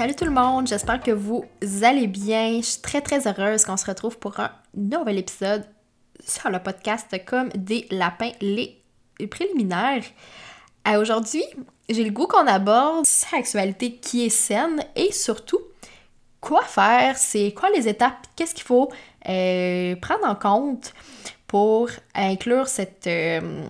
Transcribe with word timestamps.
Salut 0.00 0.14
tout 0.14 0.24
le 0.24 0.30
monde, 0.30 0.66
j'espère 0.66 0.98
que 1.02 1.10
vous 1.10 1.44
allez 1.82 2.06
bien. 2.06 2.62
Je 2.62 2.64
suis 2.64 2.80
très 2.80 3.02
très 3.02 3.28
heureuse 3.28 3.66
qu'on 3.66 3.76
se 3.76 3.84
retrouve 3.84 4.16
pour 4.16 4.40
un 4.40 4.50
nouvel 4.74 5.18
épisode 5.18 5.66
sur 6.26 6.48
le 6.48 6.58
podcast 6.58 7.14
comme 7.26 7.50
des 7.50 7.86
lapins, 7.90 8.32
les 8.40 8.80
préliminaires. 9.30 10.02
Euh, 10.88 11.02
aujourd'hui, 11.02 11.44
j'ai 11.90 12.02
le 12.02 12.12
goût 12.12 12.26
qu'on 12.26 12.46
aborde 12.46 13.04
sexualité 13.04 13.96
qui 13.96 14.24
est 14.24 14.30
saine 14.30 14.82
et 14.96 15.12
surtout 15.12 15.60
quoi 16.40 16.62
faire, 16.62 17.18
c'est 17.18 17.52
quoi 17.52 17.68
les 17.68 17.86
étapes, 17.86 18.26
qu'est-ce 18.36 18.54
qu'il 18.54 18.64
faut 18.64 18.90
euh, 19.28 19.96
prendre 19.96 20.24
en 20.24 20.34
compte 20.34 20.94
pour 21.46 21.90
inclure 22.14 22.68
cette, 22.68 23.06
euh, 23.06 23.66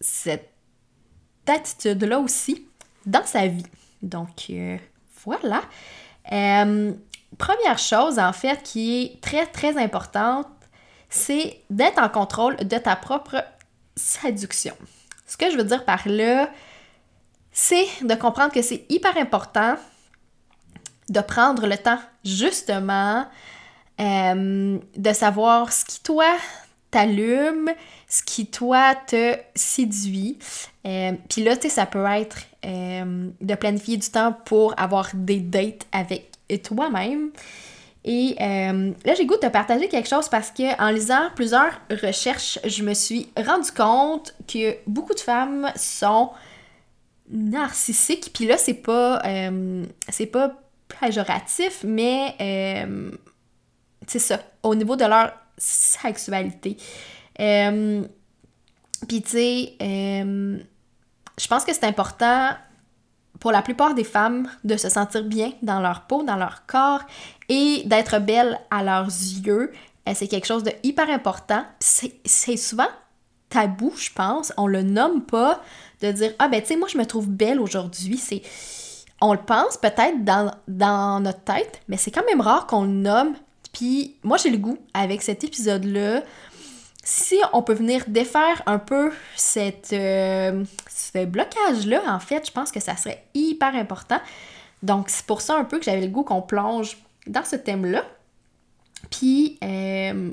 cette 0.00 0.50
attitude-là 1.46 2.20
aussi 2.20 2.66
dans 3.04 3.26
sa 3.26 3.46
vie. 3.48 3.66
Donc, 4.00 4.50
voilà. 5.24 5.62
Euh, 6.32 6.92
première 7.36 7.78
chose, 7.78 8.18
en 8.18 8.32
fait, 8.32 8.62
qui 8.62 9.02
est 9.02 9.20
très, 9.20 9.46
très 9.46 9.76
importante, 9.76 10.46
c'est 11.08 11.60
d'être 11.70 11.98
en 11.98 12.08
contrôle 12.08 12.56
de 12.56 12.78
ta 12.78 12.96
propre 12.96 13.44
séduction. 13.96 14.74
Ce 15.26 15.36
que 15.36 15.50
je 15.50 15.56
veux 15.56 15.64
dire 15.64 15.84
par 15.84 16.06
là, 16.06 16.50
c'est 17.52 17.86
de 18.02 18.14
comprendre 18.14 18.52
que 18.52 18.62
c'est 18.62 18.84
hyper 18.88 19.16
important 19.16 19.76
de 21.08 21.20
prendre 21.20 21.66
le 21.66 21.76
temps, 21.76 21.98
justement, 22.24 23.26
euh, 24.00 24.78
de 24.96 25.12
savoir 25.12 25.72
ce 25.72 25.84
qui, 25.84 26.02
toi, 26.02 26.36
t'allume, 26.90 27.70
ce 28.08 28.22
qui, 28.22 28.46
toi, 28.46 28.94
te 28.94 29.36
séduit. 29.54 30.38
Euh, 30.86 31.12
Puis 31.28 31.44
là, 31.44 31.56
tu 31.56 31.62
sais, 31.62 31.68
ça 31.68 31.84
peut 31.84 32.06
être 32.06 32.38
euh, 32.64 33.28
de 33.40 33.54
planifier 33.54 33.98
du 33.98 34.08
temps 34.08 34.32
pour 34.46 34.74
avoir 34.80 35.10
des 35.12 35.40
dates 35.40 35.86
avec 35.92 36.30
toi-même. 36.64 37.30
Et 38.04 38.36
euh, 38.40 38.92
là, 39.04 39.14
j'ai 39.14 39.26
goût 39.26 39.34
de 39.34 39.40
te 39.40 39.48
partager 39.48 39.88
quelque 39.88 40.08
chose 40.08 40.30
parce 40.30 40.50
que 40.50 40.80
en 40.82 40.90
lisant 40.90 41.28
plusieurs 41.36 41.78
recherches, 41.90 42.58
je 42.64 42.82
me 42.82 42.94
suis 42.94 43.28
rendu 43.36 43.70
compte 43.72 44.34
que 44.46 44.76
beaucoup 44.86 45.12
de 45.12 45.20
femmes 45.20 45.70
sont 45.76 46.30
narcissiques. 47.30 48.30
Puis 48.32 48.46
là, 48.46 48.56
c'est 48.56 48.72
pas, 48.72 49.22
c'est 50.08 50.26
pas 50.26 50.54
péjoratif, 51.02 51.84
mais 51.84 52.34
c'est 54.06 54.20
ça, 54.20 54.40
au 54.62 54.74
niveau 54.74 54.96
de 54.96 55.04
leur 55.04 55.32
sexualité. 55.58 56.78
Euh, 57.40 58.04
tu 59.08 59.22
sais, 59.24 59.74
je 59.80 61.46
pense 61.46 61.64
que 61.64 61.72
c'est 61.72 61.84
important 61.84 62.50
pour 63.40 63.52
la 63.52 63.62
plupart 63.62 63.94
des 63.94 64.04
femmes 64.04 64.48
de 64.64 64.76
se 64.76 64.88
sentir 64.88 65.24
bien 65.24 65.52
dans 65.62 65.80
leur 65.80 66.02
peau, 66.02 66.22
dans 66.22 66.36
leur 66.36 66.66
corps 66.66 67.02
et 67.48 67.82
d'être 67.86 68.18
belle 68.18 68.58
à 68.70 68.82
leurs 68.82 69.06
yeux. 69.06 69.72
Euh, 70.08 70.12
c'est 70.14 70.28
quelque 70.28 70.46
chose 70.46 70.62
de 70.62 70.72
hyper 70.82 71.08
important. 71.10 71.64
C'est 71.80 72.56
souvent 72.56 72.88
tabou, 73.48 73.92
je 73.96 74.10
pense. 74.12 74.52
On 74.56 74.66
le 74.66 74.82
nomme 74.82 75.22
pas 75.22 75.62
de 76.02 76.12
dire 76.12 76.32
Ah, 76.38 76.48
ben, 76.48 76.60
tu 76.60 76.68
sais, 76.68 76.76
moi, 76.76 76.88
je 76.90 76.98
me 76.98 77.06
trouve 77.06 77.28
belle 77.28 77.60
aujourd'hui. 77.60 78.20
On 79.20 79.32
le 79.32 79.40
pense 79.40 79.76
peut-être 79.76 80.24
dans, 80.24 80.52
dans 80.68 81.20
notre 81.20 81.42
tête, 81.42 81.80
mais 81.88 81.96
c'est 81.96 82.10
quand 82.10 82.24
même 82.26 82.40
rare 82.40 82.66
qu'on 82.66 82.82
le 82.82 82.88
nomme. 82.88 83.34
Puis 83.72 84.16
moi, 84.22 84.36
j'ai 84.36 84.50
le 84.50 84.58
goût, 84.58 84.78
avec 84.94 85.22
cet 85.22 85.44
épisode-là, 85.44 86.22
si 87.10 87.40
on 87.54 87.62
peut 87.62 87.72
venir 87.72 88.04
défaire 88.06 88.62
un 88.66 88.78
peu 88.78 89.10
euh, 89.56 90.64
ce 90.90 91.24
blocage-là, 91.24 92.02
en 92.06 92.20
fait, 92.20 92.46
je 92.46 92.52
pense 92.52 92.70
que 92.70 92.80
ça 92.80 92.98
serait 92.98 93.24
hyper 93.32 93.74
important. 93.74 94.20
Donc, 94.82 95.08
c'est 95.08 95.24
pour 95.24 95.40
ça 95.40 95.56
un 95.56 95.64
peu 95.64 95.78
que 95.78 95.86
j'avais 95.86 96.02
le 96.02 96.08
goût 96.08 96.22
qu'on 96.22 96.42
plonge 96.42 96.98
dans 97.26 97.44
ce 97.46 97.56
thème-là. 97.56 98.04
Puis, 99.10 99.58
euh, 99.64 100.32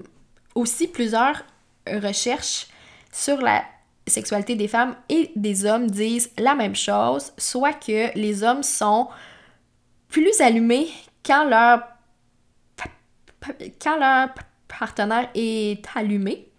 aussi 0.53 0.89
plusieurs 0.89 1.45
recherches 1.87 2.67
sur 3.09 3.37
la 3.37 3.63
sexualité 4.05 4.55
des 4.55 4.67
femmes 4.67 4.97
et 5.07 5.31
des 5.37 5.63
hommes 5.63 5.89
disent 5.89 6.29
la 6.37 6.55
même 6.55 6.75
chose, 6.75 7.31
soit 7.37 7.71
que 7.71 8.13
les 8.19 8.43
hommes 8.43 8.63
sont 8.63 9.07
plus 10.09 10.41
allumés 10.41 10.89
quand 11.25 11.45
leur, 11.45 11.83
quand 13.81 13.97
leur 13.97 14.27
partenaire 14.67 15.29
est 15.35 15.81
allumé 15.95 16.49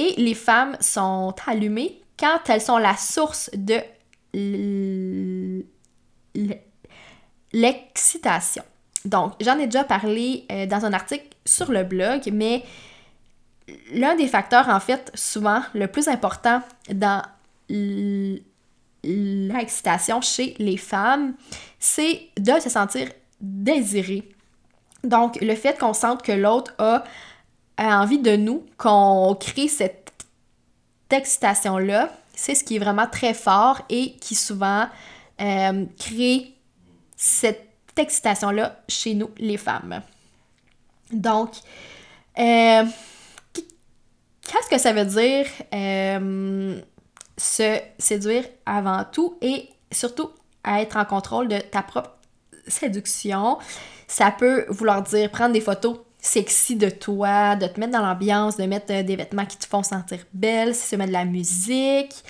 et 0.00 0.14
les 0.16 0.34
femmes 0.34 0.76
sont 0.80 1.34
allumées 1.46 2.00
quand 2.18 2.38
elles 2.48 2.62
sont 2.62 2.78
la 2.78 2.96
source 2.96 3.50
de 3.52 3.80
l'excitation. 7.52 8.62
Donc, 9.04 9.34
j'en 9.40 9.58
ai 9.58 9.66
déjà 9.66 9.84
parlé 9.84 10.46
euh, 10.50 10.66
dans 10.66 10.84
un 10.86 10.92
article 10.92 11.26
sur 11.44 11.70
le 11.70 11.84
blog, 11.84 12.30
mais 12.32 12.62
l'un 13.92 14.14
des 14.14 14.26
facteurs, 14.26 14.68
en 14.68 14.80
fait, 14.80 15.10
souvent 15.14 15.60
le 15.74 15.86
plus 15.86 16.08
important 16.08 16.62
dans 16.90 17.22
l'excitation 19.02 20.20
chez 20.20 20.54
les 20.58 20.76
femmes, 20.76 21.34
c'est 21.78 22.28
de 22.38 22.58
se 22.60 22.70
sentir 22.70 23.08
désiré. 23.40 24.28
Donc, 25.04 25.40
le 25.40 25.54
fait 25.54 25.78
qu'on 25.78 25.94
sente 25.94 26.22
que 26.22 26.32
l'autre 26.32 26.74
a 26.78 27.04
envie 27.84 28.18
de 28.18 28.36
nous, 28.36 28.66
qu'on 28.76 29.36
crée 29.38 29.68
cette 29.68 30.12
excitation-là, 31.10 32.10
c'est 32.34 32.54
ce 32.54 32.64
qui 32.64 32.76
est 32.76 32.78
vraiment 32.78 33.06
très 33.06 33.34
fort 33.34 33.82
et 33.88 34.16
qui 34.16 34.34
souvent 34.34 34.86
euh, 35.40 35.84
crée 35.98 36.54
cette 37.16 37.68
excitation-là 37.96 38.80
chez 38.88 39.14
nous, 39.14 39.30
les 39.38 39.56
femmes. 39.56 40.02
Donc, 41.12 41.50
euh, 42.38 42.84
qu'est-ce 43.52 44.70
que 44.70 44.78
ça 44.78 44.92
veut 44.92 45.04
dire 45.04 45.46
euh, 45.74 46.80
se 47.36 47.78
séduire 47.98 48.44
avant 48.64 49.04
tout 49.04 49.36
et 49.42 49.68
surtout 49.92 50.30
être 50.64 50.96
en 50.96 51.04
contrôle 51.04 51.48
de 51.48 51.58
ta 51.58 51.82
propre 51.82 52.16
séduction? 52.66 53.58
Ça 54.06 54.30
peut 54.30 54.64
vouloir 54.68 55.02
dire 55.02 55.30
prendre 55.30 55.52
des 55.52 55.60
photos 55.60 55.98
sexy 56.20 56.76
de 56.76 56.90
toi, 56.90 57.56
de 57.56 57.66
te 57.66 57.80
mettre 57.80 57.92
dans 57.92 58.06
l'ambiance, 58.06 58.56
de 58.56 58.64
mettre 58.64 58.92
euh, 58.92 59.02
des 59.02 59.16
vêtements 59.16 59.46
qui 59.46 59.56
te 59.56 59.66
font 59.66 59.82
sentir 59.82 60.18
belle, 60.32 60.74
si 60.74 60.88
tu 60.90 60.96
mets 60.96 61.06
de 61.06 61.12
la 61.12 61.24
musique, 61.24 62.24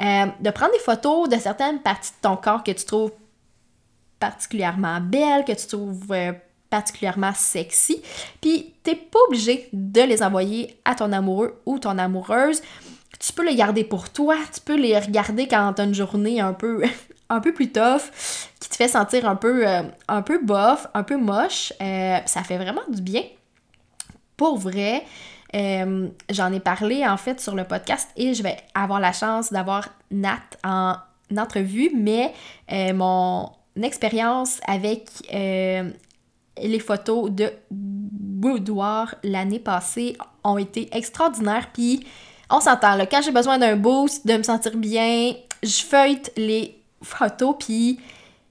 euh, 0.00 0.26
de 0.40 0.50
prendre 0.50 0.72
des 0.72 0.78
photos 0.78 1.28
de 1.28 1.36
certaines 1.36 1.80
parties 1.80 2.10
de 2.10 2.28
ton 2.28 2.36
corps 2.36 2.62
que 2.62 2.72
tu 2.72 2.84
trouves 2.84 3.12
particulièrement 4.18 5.00
belles, 5.00 5.44
que 5.44 5.52
tu 5.52 5.66
trouves 5.66 6.10
euh, 6.10 6.32
particulièrement 6.70 7.32
sexy. 7.34 8.02
Puis 8.40 8.74
t'es 8.82 8.94
pas 8.94 9.18
obligé 9.28 9.68
de 9.72 10.02
les 10.02 10.22
envoyer 10.22 10.78
à 10.84 10.94
ton 10.94 11.12
amoureux 11.12 11.60
ou 11.66 11.78
ton 11.78 11.98
amoureuse. 11.98 12.62
Tu 13.18 13.32
peux 13.32 13.44
les 13.44 13.56
garder 13.56 13.84
pour 13.84 14.10
toi, 14.10 14.36
tu 14.52 14.60
peux 14.60 14.76
les 14.76 14.98
regarder 14.98 15.48
quand 15.48 15.72
t'as 15.74 15.84
une 15.84 15.94
journée 15.94 16.40
un 16.40 16.52
peu 16.52 16.84
un 17.30 17.40
peu 17.40 17.52
plus 17.52 17.70
tough, 17.70 18.10
qui 18.60 18.68
te 18.68 18.76
fait 18.76 18.88
sentir 18.88 19.28
un 19.28 19.36
peu, 19.36 19.68
euh, 19.68 19.82
un 20.08 20.22
peu 20.22 20.42
bof, 20.42 20.86
un 20.94 21.02
peu 21.02 21.16
moche. 21.16 21.72
Euh, 21.80 22.18
ça 22.26 22.42
fait 22.42 22.56
vraiment 22.56 22.82
du 22.88 23.02
bien. 23.02 23.22
Pour 24.36 24.56
vrai, 24.56 25.04
euh, 25.54 26.08
j'en 26.30 26.52
ai 26.52 26.60
parlé 26.60 27.06
en 27.06 27.16
fait 27.16 27.40
sur 27.40 27.54
le 27.54 27.64
podcast 27.64 28.08
et 28.16 28.34
je 28.34 28.42
vais 28.42 28.56
avoir 28.74 29.00
la 29.00 29.12
chance 29.12 29.52
d'avoir 29.52 29.88
Nat 30.10 30.40
en 30.64 30.94
entrevue, 31.36 31.90
mais 31.94 32.32
mon 32.94 33.50
expérience 33.82 34.60
avec 34.66 35.10
les 35.30 36.78
photos 36.80 37.30
de 37.30 37.52
boudoir 37.70 39.16
l'année 39.22 39.58
passée 39.58 40.16
ont 40.44 40.56
été 40.56 40.88
extraordinaires. 40.96 41.68
Puis 41.74 42.06
on 42.50 42.60
s'entend, 42.60 42.94
là, 42.94 43.06
quand 43.06 43.22
j'ai 43.22 43.32
besoin 43.32 43.58
d'un 43.58 43.76
boost, 43.76 44.26
de 44.26 44.36
me 44.36 44.42
sentir 44.42 44.76
bien, 44.76 45.34
je 45.62 45.82
feuille 45.82 46.20
les 46.36 46.78
photos, 47.02 47.56
puis 47.58 48.00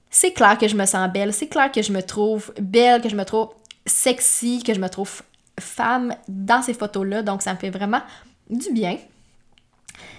c'est 0.10 0.32
clair 0.32 0.58
que 0.58 0.68
je 0.68 0.76
me 0.76 0.86
sens 0.86 1.12
belle, 1.12 1.34
c'est 1.34 1.48
clair 1.48 1.72
que 1.72 1.82
je 1.82 1.92
me 1.92 2.02
trouve 2.02 2.54
belle, 2.60 3.02
que 3.02 3.10
je 3.10 3.16
me 3.16 3.26
trouve 3.26 3.50
sexy, 3.86 4.64
que 4.64 4.74
je 4.74 4.80
me 4.80 4.90
trouve 4.90 5.22
femme 5.60 6.16
dans 6.28 6.62
ces 6.62 6.74
photos-là, 6.74 7.24
donc 7.24 7.42
ça 7.42 7.54
me 7.54 7.58
fait 7.58 7.70
vraiment 7.70 8.02
du 8.50 8.72
bien. 8.72 8.98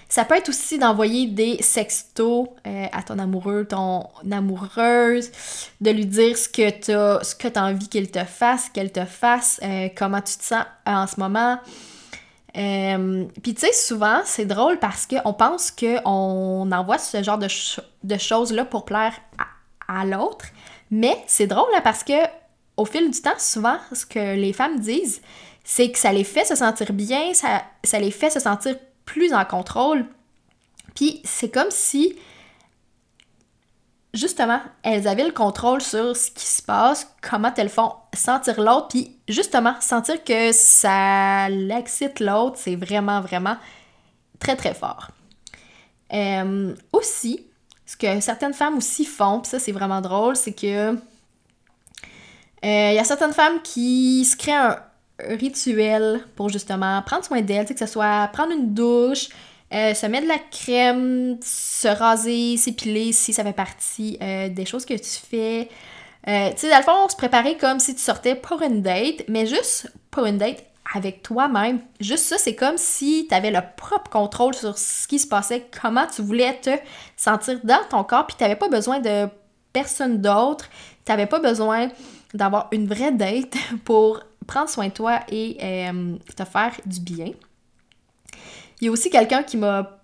Ça 0.09 0.25
peut 0.25 0.37
être 0.37 0.49
aussi 0.49 0.79
d'envoyer 0.79 1.27
des 1.27 1.63
sextos 1.63 2.49
euh, 2.67 2.87
à 2.93 3.03
ton 3.03 3.19
amoureux, 3.19 3.67
ton 3.69 4.07
amoureuse, 4.31 5.31
de 5.83 5.91
lui 5.91 6.07
dire 6.07 6.37
ce 6.37 6.49
que 6.49 6.71
tu 6.71 6.93
as, 6.93 7.23
ce 7.23 7.35
que 7.35 7.47
as 7.59 7.63
envie 7.63 7.89
qu'il 7.89 8.11
te 8.11 8.25
fasse, 8.25 8.71
qu'elle 8.71 8.91
te 8.91 9.05
fasse, 9.05 9.61
euh, 9.63 9.89
comment 9.95 10.23
tu 10.23 10.37
te 10.37 10.45
sens 10.45 10.65
en 10.87 11.07
ce 11.07 11.21
moment. 11.21 11.59
Euh, 12.56 13.25
Puis 13.43 13.55
tu 13.55 13.61
sais, 13.61 13.73
souvent, 13.73 14.21
c'est 14.25 14.47
drôle 14.47 14.79
parce 14.79 15.06
qu'on 15.06 15.33
pense 15.33 15.71
qu'on 15.71 16.71
envoie 16.73 16.99
ce 16.99 17.23
genre 17.23 17.39
de, 17.39 17.49
de 18.05 18.19
choses-là 18.19 18.65
pour 18.65 18.85
plaire 18.85 19.15
à, 19.87 20.05
l'autre. 20.05 20.47
Mais 20.91 21.17
c'est 21.27 21.47
drôle 21.47 21.71
là, 21.73 21.81
parce 21.81 22.05
que 22.05 22.15
au 22.77 22.85
fil 22.85 23.11
du 23.11 23.21
temps, 23.21 23.39
souvent, 23.39 23.77
ce 23.93 24.06
que 24.06 24.37
les 24.37 24.53
femmes 24.53 24.79
disent, 24.79 25.21
c'est 25.65 25.91
que 25.91 25.99
ça 25.99 26.12
les 26.12 26.25
fait 26.25 26.45
se 26.45 26.55
sentir 26.55 26.93
bien, 26.93 27.35
ça, 27.35 27.62
ça 27.85 27.99
les 27.99 28.11
fait 28.11 28.31
se 28.31 28.41
sentir 28.41 28.77
plus 29.05 29.35
en 29.35 29.45
contrôle. 29.45 30.06
Puis 30.95 31.21
c'est 31.25 31.50
comme 31.50 31.71
si, 31.71 32.17
justement, 34.15 34.61
elles 34.83 35.07
avaient 35.07 35.25
le 35.25 35.33
contrôle 35.33 35.81
sur 35.81 36.17
ce 36.17 36.31
qui 36.31 36.47
se 36.47 36.63
passe, 36.63 37.15
comment 37.21 37.53
elles 37.57 37.69
font 37.69 37.93
sentir 38.15 38.61
l'autre, 38.61 38.89
puis 38.89 39.17
justement, 39.29 39.75
sentir 39.81 40.23
que 40.25 40.53
ça 40.53 41.49
l'excite 41.49 42.21
l'autre, 42.21 42.57
c'est 42.59 42.77
vraiment, 42.77 43.21
vraiment 43.21 43.57
très, 44.39 44.57
très 44.57 44.75
fort. 44.75 45.11
Euh, 46.13 46.75
aussi, 46.93 47.45
ce 47.85 47.97
que 47.97 48.21
certaines 48.21 48.55
femmes 48.55 48.79
aussi 48.79 49.05
font, 49.05 49.41
puis 49.41 49.51
ça 49.51 49.59
c'est 49.59 49.73
vraiment 49.73 50.01
drôle, 50.01 50.37
c'est 50.37 50.53
que 50.53 50.97
il 52.63 52.69
euh, 52.69 52.93
y 52.93 52.99
a 52.99 53.05
certaines 53.05 53.33
femmes 53.33 53.63
qui 53.63 54.25
se 54.25 54.37
créent 54.37 54.53
un, 54.53 54.79
rituel 55.21 56.25
pour 56.37 56.49
justement 56.49 57.03
prendre 57.03 57.25
soin 57.25 57.41
d'elle, 57.41 57.67
que 57.67 57.77
ce 57.77 57.87
soit 57.87 58.29
prendre 58.33 58.53
une 58.53 58.73
douche, 58.73 59.29
euh, 59.73 59.94
se 59.94 60.06
mettre 60.06 60.25
de 60.25 60.29
la 60.29 60.38
crème, 60.38 61.38
se 61.43 61.88
raser, 61.88 62.56
s'épiler 62.56 63.12
si 63.12 63.32
ça 63.32 63.44
fait 63.44 63.53
partie 63.53 64.19
euh, 64.23 64.49
des 64.49 64.65
choses 64.65 64.87
que 64.87 64.94
tu 64.94 65.20
fais. 65.31 65.69
Euh, 66.26 66.50
tu 66.50 66.59
sais, 66.59 66.70
dans 66.70 66.79
le 66.79 66.82
fond, 66.82 67.09
se 67.09 67.17
préparer 67.17 67.56
comme 67.56 67.79
si 67.79 67.94
tu 67.94 68.00
sortais 68.00 68.35
pour 68.35 68.62
une 68.62 68.82
date, 68.82 69.25
mais 69.29 69.47
juste 69.47 69.93
pour 70.11 70.26
une 70.26 70.38
date 70.38 70.65
avec 70.94 71.23
toi-même. 71.23 71.81
Juste 72.00 72.25
ça, 72.25 72.38
c'est 72.38 72.55
comme 72.55 72.76
si 72.76 73.26
tu 73.29 73.35
avais 73.35 73.50
le 73.50 73.61
propre 73.76 74.11
contrôle 74.11 74.55
sur 74.55 74.76
ce 74.79 75.06
qui 75.06 75.19
se 75.19 75.26
passait, 75.26 75.67
comment 75.82 76.06
tu 76.06 76.23
voulais 76.23 76.59
te 76.61 76.71
sentir 77.17 77.61
dans 77.64 77.85
ton 77.88 78.05
corps, 78.05 78.26
puis 78.26 78.37
tu 78.37 78.44
n'avais 78.44 78.56
pas 78.56 78.69
besoin 78.69 79.00
de 79.00 79.29
personne 79.73 80.21
d'autre, 80.21 80.69
tu 81.05 81.12
n'avais 81.12 81.26
pas 81.26 81.41
besoin 81.41 81.88
d'avoir 82.35 82.69
une 82.73 82.87
vraie 82.87 83.12
date 83.12 83.55
pour 83.85 84.21
prendre 84.47 84.69
soin 84.69 84.88
de 84.88 84.93
toi 84.93 85.21
et 85.31 85.59
euh, 85.62 86.17
te 86.35 86.44
faire 86.44 86.73
du 86.87 87.00
bien. 87.00 87.32
Il 88.81 88.87
y 88.87 88.89
a 88.89 88.91
aussi 88.91 89.11
quelqu'un 89.11 89.43
qui 89.43 89.57
m'a 89.57 89.99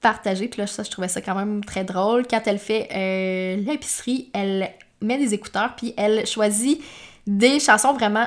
partagé, 0.00 0.48
puis 0.48 0.60
là, 0.60 0.66
ça, 0.66 0.82
je 0.82 0.90
trouvais 0.90 1.08
ça 1.08 1.20
quand 1.20 1.34
même 1.34 1.64
très 1.64 1.84
drôle. 1.84 2.26
Quand 2.26 2.40
elle 2.46 2.58
fait 2.58 2.88
euh, 2.92 3.56
l'épicerie, 3.62 4.30
elle 4.34 4.70
met 5.00 5.18
des 5.18 5.34
écouteurs, 5.34 5.74
puis 5.76 5.94
elle 5.96 6.26
choisit 6.26 6.82
des 7.26 7.60
chansons 7.60 7.92
vraiment 7.92 8.26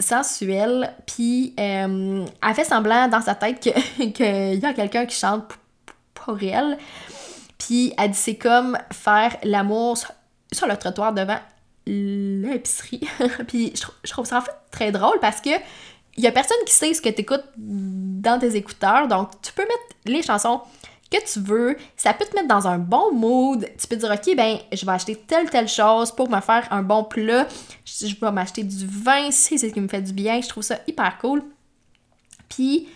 sensuelles, 0.00 0.94
puis 1.06 1.54
euh, 1.60 2.24
elle 2.42 2.54
fait 2.54 2.64
semblant 2.64 3.08
dans 3.08 3.20
sa 3.20 3.34
tête 3.34 3.60
qu'il 3.60 3.74
y 4.58 4.64
a 4.64 4.72
quelqu'un 4.72 5.04
qui 5.04 5.16
chante 5.16 5.44
pour 6.14 6.42
elle. 6.42 6.78
Puis 7.58 7.92
elle 7.98 8.10
dit 8.10 8.18
c'est 8.18 8.36
comme 8.36 8.78
faire 8.92 9.36
l'amour 9.42 9.98
sur 10.52 10.66
le 10.66 10.76
trottoir 10.76 11.12
devant 11.12 11.38
l'épicerie. 11.86 13.06
puis 13.48 13.72
je, 14.04 14.10
trouve 14.10 14.24
ça 14.24 14.38
en 14.38 14.40
fait 14.40 14.54
très 14.70 14.92
drôle 14.92 15.18
parce 15.20 15.40
que 15.40 15.50
il 16.16 16.24
y 16.24 16.26
a 16.26 16.32
personne 16.32 16.58
qui 16.66 16.72
sait 16.72 16.92
ce 16.92 17.00
que 17.00 17.08
tu 17.08 17.22
écoutes 17.22 17.44
dans 17.56 18.38
tes 18.38 18.56
écouteurs. 18.56 19.08
Donc, 19.08 19.30
tu 19.42 19.52
peux 19.52 19.62
mettre 19.62 19.96
les 20.06 20.22
chansons 20.22 20.60
que 21.10 21.32
tu 21.32 21.40
veux. 21.40 21.76
Ça 21.96 22.14
peut 22.14 22.24
te 22.24 22.34
mettre 22.34 22.48
dans 22.48 22.68
un 22.68 22.78
bon 22.78 23.12
mood. 23.12 23.66
Tu 23.78 23.86
peux 23.86 23.96
dire, 23.96 24.10
OK, 24.10 24.36
ben, 24.36 24.58
je 24.72 24.84
vais 24.84 24.92
acheter 24.92 25.16
telle, 25.16 25.50
telle 25.50 25.68
chose 25.68 26.12
pour 26.12 26.28
me 26.28 26.40
faire 26.40 26.66
un 26.70 26.82
bon 26.82 27.04
plat. 27.04 27.46
Je 27.84 28.14
vais 28.20 28.32
m'acheter 28.32 28.62
du 28.62 28.86
vin 28.86 29.30
si 29.30 29.58
c'est 29.58 29.68
ce 29.68 29.74
qui 29.74 29.80
me 29.80 29.88
fait 29.88 30.02
du 30.02 30.12
bien. 30.12 30.40
Je 30.40 30.48
trouve 30.48 30.62
ça 30.62 30.78
hyper 30.86 31.18
cool. 31.18 31.42
Puis, 32.48 32.88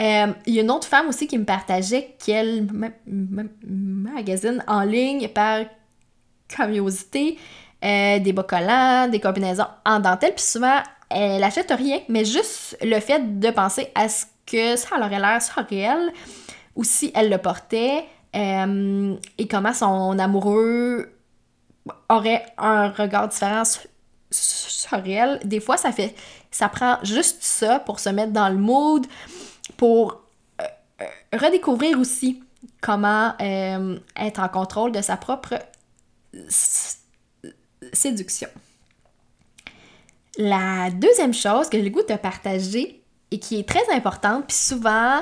euh, 0.00 0.32
il 0.46 0.54
y 0.54 0.58
a 0.58 0.62
une 0.62 0.70
autre 0.70 0.88
femme 0.88 1.08
aussi 1.08 1.26
qui 1.26 1.38
me 1.38 1.44
partageait 1.44 2.16
qu'elle 2.24 2.66
magazine 3.06 4.64
en 4.66 4.82
ligne 4.82 5.28
par 5.28 5.60
curiosité 6.48 7.38
euh, 7.84 8.18
des 8.18 8.32
bas 8.32 9.08
des 9.08 9.20
combinaisons 9.20 9.66
en 9.84 10.00
dentelle, 10.00 10.34
puis 10.34 10.44
souvent, 10.44 10.82
elle 11.14 11.44
achète 11.44 11.70
rien, 11.70 12.00
mais 12.08 12.24
juste 12.24 12.76
le 12.82 12.98
fait 13.00 13.38
de 13.38 13.50
penser 13.50 13.88
à 13.94 14.08
ce 14.08 14.24
que 14.46 14.76
ça 14.76 14.96
aurait 14.98 15.20
l'air 15.20 15.40
sur 15.40 15.64
elle, 15.70 16.12
ou 16.74 16.84
si 16.84 17.12
elle 17.14 17.30
le 17.30 17.38
portait, 17.38 18.04
euh, 18.34 19.14
et 19.38 19.46
comment 19.46 19.72
son 19.72 20.18
amoureux 20.18 21.12
aurait 22.08 22.44
un 22.58 22.90
regard 22.90 23.28
différent 23.28 23.62
sur 24.30 25.06
elle. 25.06 25.38
Des 25.44 25.60
fois, 25.60 25.76
ça 25.76 25.92
fait, 25.92 26.14
ça 26.50 26.68
prend 26.68 26.98
juste 27.04 27.42
ça 27.42 27.78
pour 27.78 28.00
se 28.00 28.08
mettre 28.08 28.32
dans 28.32 28.48
le 28.48 28.56
mood, 28.56 29.06
pour 29.76 30.20
euh, 30.60 31.04
redécouvrir 31.32 31.98
aussi 31.98 32.42
comment 32.80 33.34
être 33.38 34.40
en 34.40 34.48
contrôle 34.48 34.92
de 34.92 35.00
sa 35.00 35.16
propre 35.16 35.54
séduction. 37.92 38.48
La 40.38 40.90
deuxième 40.90 41.34
chose 41.34 41.68
que 41.68 41.78
j'ai 41.78 41.84
le 41.84 41.90
goût 41.90 42.02
de 42.02 42.16
partager 42.16 43.02
et 43.30 43.38
qui 43.38 43.58
est 43.60 43.68
très 43.68 43.88
importante, 43.94 44.46
puis 44.48 44.56
souvent 44.56 45.20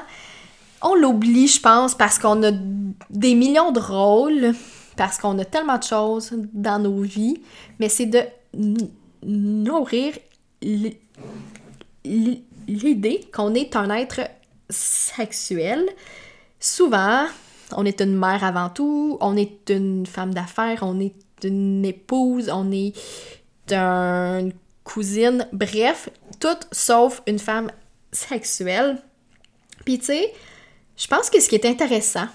on 0.82 0.94
l'oublie, 0.94 1.46
je 1.46 1.60
pense, 1.60 1.94
parce 1.94 2.18
qu'on 2.18 2.42
a 2.42 2.50
des 3.10 3.34
millions 3.34 3.70
de 3.72 3.78
rôles, 3.78 4.52
parce 4.96 5.18
qu'on 5.18 5.38
a 5.38 5.44
tellement 5.44 5.78
de 5.78 5.84
choses 5.84 6.32
dans 6.52 6.78
nos 6.78 7.02
vies, 7.02 7.40
mais 7.78 7.88
c'est 7.88 8.06
de 8.06 8.20
nourrir 9.22 10.14
l'idée 12.04 13.28
qu'on 13.32 13.54
est 13.54 13.76
un 13.76 13.90
être 13.90 14.22
sexuel. 14.68 15.86
Souvent, 16.58 17.26
on 17.76 17.84
est 17.84 18.00
une 18.00 18.16
mère 18.16 18.42
avant 18.44 18.68
tout, 18.68 19.18
on 19.20 19.36
est 19.36 19.70
une 19.70 20.06
femme 20.06 20.34
d'affaires, 20.34 20.80
on 20.82 20.98
est 21.00 21.14
une 21.44 21.84
épouse, 21.84 22.50
on 22.52 22.70
est 22.72 22.92
une 23.70 24.52
cousine, 24.84 25.48
bref, 25.52 26.08
tout 26.40 26.58
sauf 26.72 27.22
une 27.26 27.38
femme 27.38 27.70
sexuelle. 28.12 29.02
Puis 29.84 29.98
tu 29.98 30.06
sais, 30.06 30.32
je 30.96 31.06
pense 31.06 31.30
que 31.30 31.40
ce 31.40 31.48
qui 31.48 31.54
est 31.54 31.66
intéressant 31.66 32.28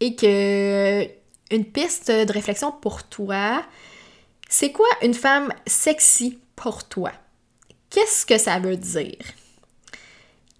et 0.00 0.14
que 0.14 1.08
une 1.50 1.64
piste 1.64 2.10
de 2.10 2.32
réflexion 2.32 2.72
pour 2.72 3.04
toi, 3.04 3.64
c'est 4.48 4.72
quoi 4.72 4.88
une 5.02 5.14
femme 5.14 5.52
sexy 5.66 6.38
pour 6.54 6.84
toi? 6.84 7.12
Qu'est-ce 7.90 8.26
que 8.26 8.38
ça 8.38 8.58
veut 8.58 8.76
dire? 8.76 9.18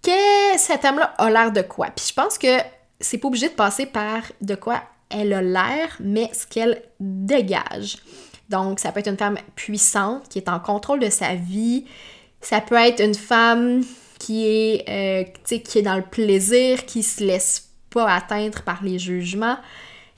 Que 0.03 0.59
cet 0.59 0.85
homme-là 0.85 1.15
a 1.19 1.31
l'air 1.31 1.53
de 1.53 1.63
quoi? 1.63 1.89
Puis 1.91 2.07
je 2.09 2.15
pense 2.15 2.39
que 2.39 2.59
c'est 3.01 3.19
pas 3.19 3.29
obligé 3.29 3.49
de 3.49 3.55
passer 3.55 3.87
par 3.87 4.23
de 4.41 4.55
quoi 4.55 4.83
elle 5.11 5.33
a 5.33 5.43
l'air, 5.43 5.97
mais 6.01 6.31
ce 6.33 6.47
qu'elle 6.47 6.83
dégage. 6.99 7.99
Donc, 8.49 8.79
ça 8.81 8.93
peut 8.93 9.01
être 9.01 9.09
une 9.09 9.17
femme 9.17 9.39
puissante 9.55 10.29
qui 10.29 10.39
est 10.39 10.49
en 10.49 10.61
contrôle 10.61 11.01
de 11.01 11.11
sa 11.11 11.35
vie. 11.35 11.85
Ça 12.41 12.61
peut 12.61 12.77
être 12.77 13.03
une 13.03 13.15
femme 13.15 13.83
qui 14.19 14.47
est, 14.47 14.89
euh, 14.89 15.57
qui 15.59 15.79
est 15.79 15.83
dans 15.83 15.97
le 15.97 16.03
plaisir, 16.03 16.87
qui 16.87 17.03
se 17.03 17.23
laisse 17.23 17.71
pas 17.91 18.11
atteindre 18.13 18.63
par 18.63 18.83
les 18.83 18.99
jugements. 18.99 19.59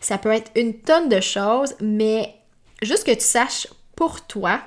Ça 0.00 0.18
peut 0.18 0.32
être 0.32 0.50
une 0.54 0.74
tonne 0.74 1.08
de 1.08 1.20
choses, 1.20 1.74
mais 1.80 2.34
juste 2.82 3.04
que 3.04 3.14
tu 3.14 3.20
saches 3.20 3.66
pour 3.96 4.26
toi, 4.26 4.60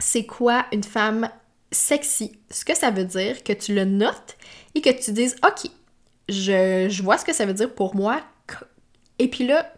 c'est 0.00 0.26
quoi 0.26 0.66
une 0.72 0.82
femme 0.82 1.28
sexy, 1.70 2.32
ce 2.50 2.64
que 2.64 2.76
ça 2.76 2.90
veut 2.90 3.04
dire, 3.04 3.44
que 3.44 3.52
tu 3.52 3.74
le 3.74 3.84
notes 3.84 4.36
et 4.74 4.80
que 4.80 4.90
tu 4.90 5.12
dises, 5.12 5.36
OK, 5.46 5.70
je, 6.28 6.88
je 6.90 7.02
vois 7.02 7.18
ce 7.18 7.24
que 7.24 7.32
ça 7.32 7.46
veut 7.46 7.54
dire 7.54 7.72
pour 7.72 7.94
moi, 7.94 8.20
et 9.18 9.28
puis 9.28 9.46
là, 9.46 9.72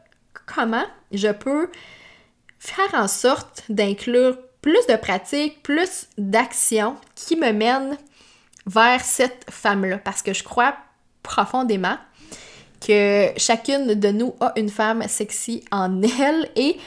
comment 0.47 0.85
je 1.13 1.29
peux 1.29 1.71
faire 2.65 2.95
en 2.95 3.09
sorte 3.09 3.63
d'inclure 3.69 4.39
plus 4.63 4.87
de 4.89 4.97
pratiques, 4.97 5.63
plus 5.63 6.09
d'actions 6.17 6.97
qui 7.15 7.37
me 7.37 7.53
mènent 7.53 7.99
vers 8.67 9.05
cette 9.05 9.45
femme-là. 9.51 9.99
Parce 9.99 10.23
que 10.23 10.33
je 10.33 10.43
crois 10.43 10.75
profondément 11.23 11.99
que 12.81 13.29
chacune 13.37 13.95
de 13.95 14.09
nous 14.09 14.35
a 14.41 14.53
une 14.57 14.71
femme 14.71 15.07
sexy 15.09 15.63
en 15.71 16.01
elle. 16.03 16.49
Et 16.57 16.79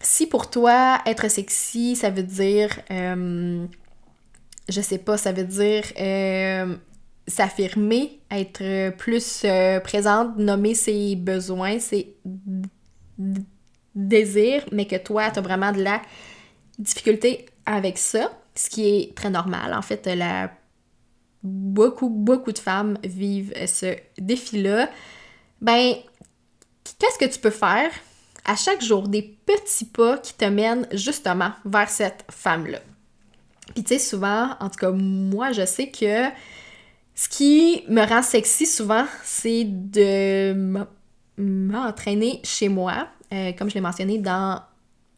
si 0.00 0.28
pour 0.28 0.48
toi, 0.48 1.00
être 1.06 1.28
sexy, 1.28 1.96
ça 1.96 2.10
veut 2.10 2.22
dire, 2.22 2.70
euh, 2.92 3.66
je 4.68 4.80
sais 4.80 4.98
pas, 4.98 5.16
ça 5.16 5.32
veut 5.32 5.44
dire 5.44 5.82
euh, 5.98 6.76
s'affirmer, 7.26 8.20
être 8.30 8.90
plus 8.96 9.42
euh, 9.44 9.80
présente, 9.80 10.38
nommer 10.38 10.74
ses 10.74 11.16
besoins, 11.16 11.80
ses 11.80 12.14
désirs, 13.96 14.64
mais 14.70 14.86
que 14.86 14.96
toi, 14.96 15.30
tu 15.30 15.40
as 15.40 15.42
vraiment 15.42 15.72
de 15.72 15.82
la 15.82 16.00
difficulté 16.78 17.46
avec 17.64 17.98
ça, 17.98 18.30
ce 18.54 18.70
qui 18.70 18.86
est 18.86 19.16
très 19.16 19.30
normal. 19.30 19.74
En 19.74 19.82
fait, 19.82 20.08
beaucoup, 21.42 22.08
beaucoup 22.08 22.52
de 22.52 22.58
femmes 22.58 22.98
vivent 23.02 23.52
ce 23.66 23.96
défi-là, 24.18 24.88
ben, 25.60 25.94
qu'est-ce 26.98 27.18
que 27.18 27.32
tu 27.32 27.40
peux 27.40 27.50
faire 27.50 27.90
à 28.44 28.54
chaque 28.54 28.82
jour? 28.82 29.08
Des 29.08 29.22
petits 29.22 29.86
pas 29.86 30.18
qui 30.18 30.34
te 30.34 30.44
mènent 30.44 30.86
justement 30.92 31.50
vers 31.64 31.88
cette 31.88 32.24
femme-là? 32.30 32.78
Puis 33.74 33.82
tu 33.82 33.94
sais, 33.94 33.98
souvent, 33.98 34.50
en 34.60 34.68
tout 34.68 34.78
cas, 34.78 34.92
moi, 34.92 35.50
je 35.52 35.64
sais 35.64 35.90
que 35.90 36.28
ce 37.14 37.28
qui 37.28 37.82
me 37.88 38.02
rend 38.06 38.22
sexy 38.22 38.66
souvent, 38.66 39.06
c'est 39.24 39.64
de 39.64 40.86
m'entraîner 41.38 42.40
chez 42.44 42.68
moi, 42.68 43.08
euh, 43.32 43.52
comme 43.52 43.68
je 43.68 43.74
l'ai 43.74 43.80
mentionné 43.80 44.18
dans 44.18 44.60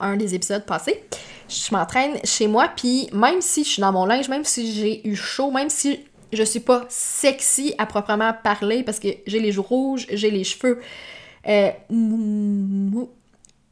un 0.01 0.17
des 0.17 0.35
épisodes 0.35 0.65
passés. 0.65 1.05
Je 1.49 1.75
m'entraîne 1.75 2.19
chez 2.25 2.47
moi, 2.47 2.69
puis 2.75 3.09
même 3.13 3.41
si 3.41 3.65
je 3.65 3.69
suis 3.71 3.81
dans 3.81 3.93
mon 3.93 4.05
linge, 4.05 4.29
même 4.29 4.45
si 4.45 4.73
j'ai 4.73 5.07
eu 5.07 5.17
chaud, 5.17 5.51
même 5.51 5.71
si 5.71 6.01
je 6.33 6.43
suis 6.43 6.61
pas 6.61 6.85
sexy 6.89 7.75
à 7.79 7.87
proprement 7.87 8.33
parler 8.43 8.83
parce 8.83 9.01
que 9.01 9.09
j'ai 9.27 9.41
les 9.41 9.51
joues 9.51 9.63
rouges, 9.63 10.07
j'ai 10.11 10.31
les 10.31 10.45
cheveux 10.45 10.81
euh, 11.49 11.71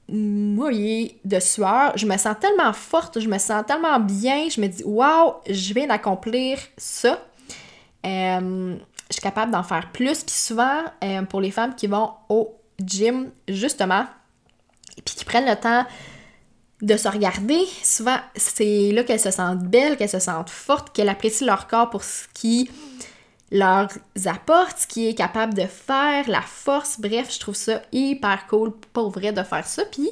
mouillés 0.09 1.19
de 1.25 1.39
sueur, 1.39 1.93
je 1.97 2.07
me 2.07 2.17
sens 2.17 2.37
tellement 2.41 2.73
forte, 2.73 3.21
je 3.21 3.29
me 3.29 3.39
sens 3.39 3.65
tellement 3.67 4.01
bien, 4.01 4.49
je 4.49 4.61
me 4.61 4.69
dis 4.69 4.83
waouh, 4.85 5.35
je 5.49 5.75
viens 5.75 5.87
d'accomplir 5.87 6.59
ça. 6.77 7.23
Euh, 8.07 8.77
je 9.09 9.15
suis 9.15 9.23
capable 9.23 9.53
d'en 9.53 9.63
faire 9.63 9.93
plus. 9.93 10.25
Puis 10.25 10.35
souvent, 10.35 10.83
pour 11.29 11.41
les 11.41 11.51
femmes 11.51 11.75
qui 11.77 11.87
vont 11.87 12.11
au 12.29 12.57
gym, 12.85 13.31
justement, 13.49 14.05
puis 15.05 15.15
qui 15.15 15.25
prennent 15.25 15.49
le 15.49 15.57
temps 15.57 15.85
de 16.83 16.97
se 16.97 17.09
regarder, 17.09 17.61
souvent, 17.83 18.19
c'est 18.35 18.91
là 18.93 19.03
qu'elles 19.03 19.21
se 19.21 19.31
sentent 19.31 19.63
belles, 19.63 19.97
qu'elles 19.97 20.11
se 20.11 20.19
sentent 20.19 20.51
fortes, 20.51 20.95
qu'elles 20.95 21.09
apprécient 21.09 21.47
leur 21.47 21.67
corps 21.69 21.89
pour 21.89 22.05
ce 22.05 22.27
qui 22.35 22.71
leur 23.51 23.89
apporte, 24.27 24.79
ce 24.79 24.87
qui 24.87 25.09
est 25.09 25.15
capable 25.15 25.55
de 25.55 25.65
faire, 25.65 26.29
la 26.29 26.43
force. 26.43 27.01
Bref, 27.01 27.33
je 27.33 27.41
trouve 27.41 27.55
ça 27.55 27.81
hyper 27.93 28.47
cool, 28.49 28.73
pour 28.93 29.11
vrai, 29.11 29.33
de 29.33 29.43
faire 29.43 29.67
ça. 29.67 29.85
Puis, 29.85 30.11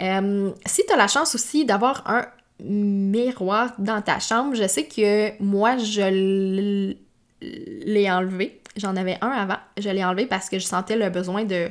euh, 0.00 0.50
si 0.66 0.84
tu 0.86 0.92
as 0.92 0.96
la 0.96 1.08
chance 1.08 1.34
aussi 1.34 1.64
d'avoir 1.64 2.08
un 2.08 2.26
miroir 2.60 3.72
dans 3.78 4.00
ta 4.00 4.20
chambre, 4.20 4.54
je 4.54 4.68
sais 4.68 4.84
que 4.84 5.42
moi, 5.42 5.78
je 5.78 6.94
l'ai 7.40 8.10
enlevé. 8.10 8.60
J'en 8.76 8.96
avais 8.96 9.18
un 9.20 9.30
avant. 9.30 9.58
Je 9.78 9.88
l'ai 9.88 10.04
enlevé 10.04 10.26
parce 10.26 10.48
que 10.48 10.58
je 10.58 10.66
sentais 10.66 10.96
le 10.96 11.08
besoin 11.10 11.44
de, 11.44 11.70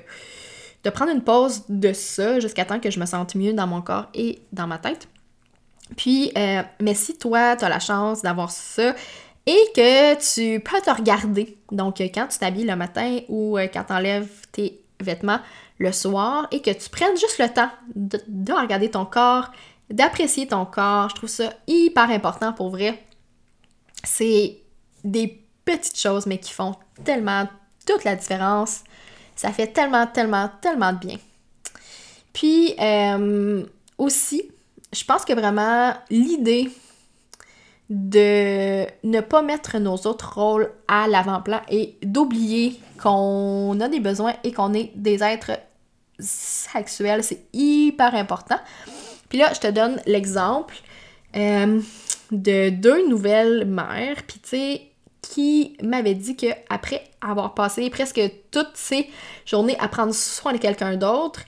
de 0.84 0.90
prendre 0.90 1.12
une 1.12 1.22
pause 1.22 1.64
de 1.70 1.94
ça 1.94 2.40
jusqu'à 2.40 2.66
temps 2.66 2.80
que 2.80 2.92
je 2.92 3.00
me 3.00 3.06
sente 3.06 3.36
mieux 3.36 3.54
dans 3.54 3.68
mon 3.68 3.82
corps 3.82 4.08
et 4.14 4.42
dans 4.52 4.68
ma 4.68 4.78
tête. 4.78 5.08
Puis, 5.96 6.32
euh, 6.38 6.64
mais 6.82 6.94
si 6.94 7.18
toi, 7.18 7.56
tu 7.56 7.66
as 7.66 7.70
la 7.70 7.80
chance 7.80 8.22
d'avoir 8.22 8.52
ça 8.52 8.94
et 9.46 9.66
que 9.76 10.16
tu 10.16 10.60
peux 10.62 10.82
te 10.82 10.90
regarder, 10.90 11.58
donc 11.72 12.00
quand 12.00 12.28
tu 12.28 12.38
t'habilles 12.38 12.66
le 12.66 12.76
matin 12.76 13.20
ou 13.28 13.58
euh, 13.58 13.68
quand 13.72 13.84
tu 13.86 13.94
enlèves 13.94 14.30
tes 14.52 14.82
vêtements 15.00 15.40
le 15.80 15.92
soir 15.92 16.48
et 16.52 16.62
que 16.62 16.72
tu 16.72 16.90
prennes 16.90 17.18
juste 17.18 17.40
le 17.40 17.50
temps 17.50 17.70
de 17.96 18.54
regarder 18.54 18.90
ton 18.90 19.06
corps, 19.06 19.52
d'apprécier 19.90 20.48
ton 20.48 20.66
corps, 20.66 21.10
je 21.10 21.16
trouve 21.16 21.30
ça 21.30 21.54
hyper 21.68 22.10
important 22.10 22.54
pour 22.54 22.70
vrai. 22.70 23.04
C'est 24.04 24.60
des 25.04 25.44
petites 25.66 26.00
choses, 26.00 26.26
mais 26.26 26.38
qui 26.38 26.52
font 26.52 26.76
tellement 27.04 27.48
toute 27.86 28.04
la 28.04 28.16
différence. 28.16 28.84
Ça 29.36 29.52
fait 29.52 29.68
tellement, 29.68 30.08
tellement, 30.08 30.50
tellement 30.62 30.94
de 30.94 31.00
bien. 31.00 31.18
Puis 32.34 32.74
euh, 32.80 33.64
aussi, 33.98 34.52
je 34.92 35.04
pense 35.06 35.26
que 35.26 35.34
vraiment 35.34 35.94
l'idée 36.10 36.72
de 37.90 38.86
ne 39.04 39.22
pas 39.22 39.42
mettre 39.42 39.78
nos 39.78 39.96
autres 39.96 40.40
rôles 40.40 40.72
à 40.88 41.08
l'avant-plan 41.08 41.62
et 41.70 41.96
d'oublier 42.02 42.80
qu'on 43.02 43.80
a 43.82 43.88
des 43.88 44.00
besoins 44.00 44.34
et 44.44 44.52
qu'on 44.52 44.74
est 44.74 44.92
des 44.96 45.22
êtres 45.22 45.52
sexuels, 46.20 47.24
c'est 47.24 47.46
hyper 47.54 48.16
important. 48.16 48.58
Puis 49.30 49.38
là, 49.38 49.52
je 49.54 49.60
te 49.60 49.68
donne 49.68 50.02
l'exemple 50.06 50.76
euh, 51.36 51.82
de 52.32 52.70
deux 52.70 53.08
nouvelles 53.08 53.66
mères. 53.66 54.24
Puis 54.28 54.40
tu 54.40 54.50
sais, 54.50 54.82
qui 55.24 55.76
m'avait 55.82 56.14
dit 56.14 56.36
qu'après 56.36 57.04
avoir 57.22 57.56
passé 57.56 57.90
presque 57.90 58.22
toutes 58.52 58.76
ces 58.76 59.10
journées 59.46 59.78
à 59.80 59.88
prendre 59.88 60.14
soin 60.14 60.54
de 60.54 60.58
quelqu'un 60.60 60.96
d'autre, 60.96 61.40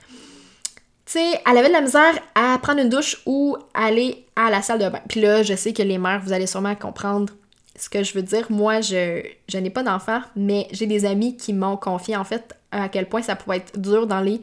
tu 1.04 1.12
sais, 1.12 1.40
elle 1.48 1.56
avait 1.56 1.68
de 1.68 1.72
la 1.72 1.82
misère 1.82 2.18
à 2.34 2.58
prendre 2.58 2.80
une 2.80 2.88
douche 2.88 3.22
ou 3.26 3.56
aller 3.74 4.26
à 4.34 4.50
la 4.50 4.60
salle 4.62 4.80
de 4.80 4.88
bain. 4.88 5.00
Puis 5.08 5.20
là, 5.20 5.44
je 5.44 5.54
sais 5.54 5.72
que 5.72 5.82
les 5.82 5.98
mères, 5.98 6.20
vous 6.20 6.32
allez 6.32 6.48
sûrement 6.48 6.74
comprendre 6.74 7.32
ce 7.76 7.88
que 7.88 8.02
je 8.02 8.14
veux 8.14 8.22
dire. 8.22 8.46
Moi, 8.50 8.80
je, 8.80 9.22
je 9.48 9.58
n'ai 9.58 9.70
pas 9.70 9.84
d'enfant, 9.84 10.20
mais 10.34 10.66
j'ai 10.72 10.86
des 10.86 11.04
amis 11.04 11.36
qui 11.36 11.52
m'ont 11.52 11.76
confié 11.76 12.16
en 12.16 12.24
fait 12.24 12.54
à 12.72 12.88
quel 12.88 13.08
point 13.08 13.22
ça 13.22 13.36
pouvait 13.36 13.58
être 13.58 13.78
dur 13.78 14.06
dans 14.06 14.20
les 14.20 14.40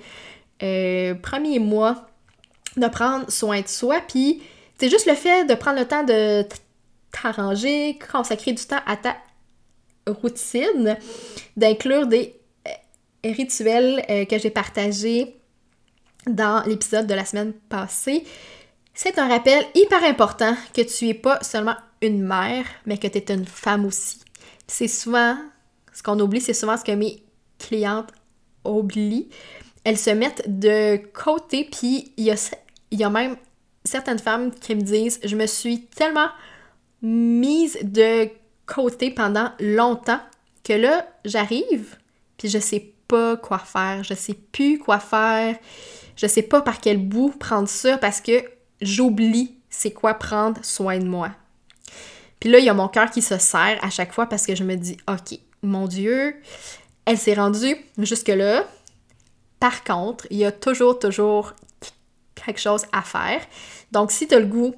euh, 0.62 1.16
premiers 1.16 1.60
mois 1.60 2.08
de 2.78 2.88
prendre 2.88 3.30
soin 3.30 3.60
de 3.62 3.68
soi. 3.68 3.98
Puis 4.08 4.42
c'est 4.78 4.90
juste 4.90 5.06
le 5.06 5.16
fait 5.16 5.46
de 5.46 5.54
prendre 5.56 5.80
le 5.80 5.86
temps 5.86 6.04
de 6.04 6.44
t'arranger, 7.14 7.98
consacrer 8.12 8.52
du 8.52 8.66
temps 8.66 8.82
à 8.86 8.98
ta 8.98 9.16
routine, 10.08 10.98
d'inclure 11.56 12.08
des 12.08 12.36
euh, 12.68 13.32
rituels 13.32 14.04
euh, 14.10 14.26
que 14.26 14.38
j'ai 14.38 14.50
partagés 14.50 15.38
dans 16.28 16.64
l'épisode 16.66 17.08
de 17.08 17.14
la 17.14 17.26
semaine 17.26 17.54
passée. 17.70 18.26
C'est 18.94 19.18
un 19.18 19.28
rappel 19.28 19.64
hyper 19.76 20.04
important 20.04 20.56
que 20.74 20.82
tu 20.82 21.08
es 21.08 21.14
pas 21.14 21.42
seulement 21.42 21.76
une 22.02 22.22
mère, 22.22 22.66
mais 22.86 22.98
que 22.98 23.08
tu 23.08 23.18
es 23.18 23.34
une 23.34 23.46
femme 23.46 23.86
aussi. 23.86 24.20
C'est 24.68 24.88
souvent, 24.88 25.38
ce 25.94 26.04
qu'on 26.04 26.20
oublie, 26.20 26.42
c'est 26.42 26.54
souvent 26.54 26.78
ce 26.78 26.84
que 26.84 26.92
mes 26.92 27.24
clientes 27.60 28.12
oublient. 28.64 29.30
Elles 29.84 29.98
se 29.98 30.12
mettent 30.12 30.44
de 30.48 30.98
côté, 31.14 31.68
puis 31.70 32.14
il 32.18 32.26
y 32.26 32.32
a, 32.32 32.36
il 32.92 33.00
y 33.00 33.04
a 33.04 33.10
même 33.10 33.36
certaines 33.84 34.20
femmes 34.20 34.52
qui 34.52 34.76
me 34.76 34.82
disent 34.82 35.20
Je 35.24 35.36
me 35.36 35.46
suis 35.46 35.86
tellement 35.88 36.30
mise 37.04 37.78
de 37.84 38.30
côté 38.66 39.12
pendant 39.12 39.52
longtemps 39.60 40.22
que 40.64 40.74
là, 40.74 41.06
j'arrive, 41.26 41.98
puis 42.38 42.48
je 42.48 42.58
sais 42.58 42.94
pas 43.08 43.38
quoi 43.38 43.60
faire, 43.60 44.04
je 44.04 44.14
sais 44.14 44.34
plus 44.34 44.80
quoi 44.80 45.00
faire, 45.00 45.56
je 46.16 46.26
sais 46.26 46.42
pas 46.42 46.62
par 46.62 46.80
quel 46.80 46.98
bout 46.98 47.32
prendre 47.32 47.68
ça 47.68 47.98
parce 47.98 48.22
que 48.22 48.44
j'oublie 48.82 49.58
c'est 49.70 49.92
quoi 49.92 50.14
prendre 50.14 50.64
soin 50.64 50.98
de 50.98 51.06
moi. 51.06 51.32
Puis 52.40 52.50
là, 52.50 52.60
il 52.60 52.66
y 52.66 52.70
a 52.70 52.74
mon 52.74 52.88
cœur 52.88 53.10
qui 53.10 53.22
se 53.22 53.38
serre 53.38 53.80
à 53.82 53.90
chaque 53.90 54.14
fois 54.14 54.28
parce 54.28 54.46
que 54.46 54.56
je 54.56 54.64
me 54.64 54.76
dis, 54.76 54.98
OK, 55.08 55.40
mon 55.62 55.88
Dieu, 55.88 56.36
elle 57.06 57.18
s'est 57.18 57.34
rendue 57.34 57.76
jusque-là. 57.98 58.68
Par 59.60 59.84
contre, 59.84 60.28
il 60.30 60.38
y 60.38 60.46
a 60.46 60.52
toujours, 60.52 61.00
toujours 61.00 61.54
quelque 62.36 62.60
chose 62.60 62.86
à 62.92 63.02
faire. 63.02 63.42
Donc, 63.92 64.12
si 64.12 64.28
tu 64.28 64.36
as 64.36 64.40
le 64.40 64.46
goût 64.46 64.76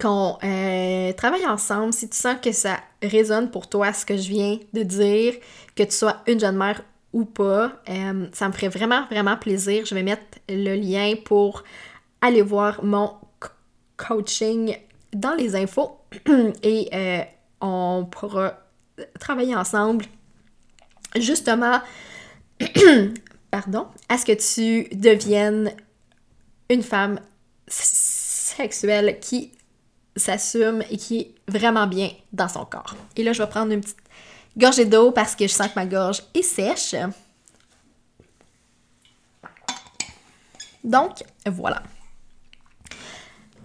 qu'on 0.00 0.38
euh, 0.42 1.12
travaille 1.12 1.46
ensemble, 1.46 1.92
si 1.92 2.08
tu 2.08 2.16
sens 2.16 2.36
que 2.42 2.52
ça 2.52 2.78
résonne 3.02 3.50
pour 3.50 3.68
toi 3.68 3.92
ce 3.92 4.06
que 4.06 4.16
je 4.16 4.28
viens 4.28 4.58
de 4.72 4.82
dire, 4.82 5.34
que 5.76 5.82
tu 5.82 5.92
sois 5.92 6.22
une 6.26 6.40
jeune 6.40 6.56
mère 6.56 6.82
ou 7.12 7.24
pas, 7.24 7.72
euh, 7.88 8.26
ça 8.32 8.48
me 8.48 8.52
ferait 8.52 8.68
vraiment, 8.68 9.06
vraiment 9.06 9.36
plaisir. 9.36 9.84
Je 9.84 9.94
vais 9.94 10.02
mettre 10.02 10.22
le 10.48 10.74
lien 10.74 11.14
pour 11.24 11.64
aller 12.20 12.42
voir 12.42 12.82
mon 12.82 13.12
coaching 13.96 14.76
dans 15.12 15.34
les 15.34 15.54
infos 15.54 15.98
et 16.62 16.88
euh, 16.92 17.22
on 17.60 18.06
pourra 18.10 18.58
travailler 19.20 19.54
ensemble 19.54 20.06
justement 21.16 21.80
pardon, 23.50 23.86
à 24.08 24.18
ce 24.18 24.24
que 24.24 24.32
tu 24.32 24.88
deviennes 24.96 25.72
une 26.68 26.82
femme 26.82 27.20
sexuelle 27.68 29.18
qui 29.20 29.52
s'assume 30.16 30.82
et 30.90 30.96
qui 30.96 31.20
est 31.20 31.34
vraiment 31.48 31.86
bien 31.86 32.10
dans 32.32 32.48
son 32.48 32.64
corps. 32.64 32.94
Et 33.16 33.22
là, 33.22 33.32
je 33.32 33.42
vais 33.42 33.48
prendre 33.48 33.72
une 33.72 33.80
petite 33.80 33.98
gorgée 34.56 34.84
d'eau 34.84 35.10
parce 35.10 35.34
que 35.34 35.46
je 35.46 35.52
sens 35.52 35.68
que 35.68 35.74
ma 35.76 35.86
gorge 35.86 36.22
est 36.34 36.42
sèche. 36.42 36.94
Donc, 40.82 41.24
voilà. 41.46 41.82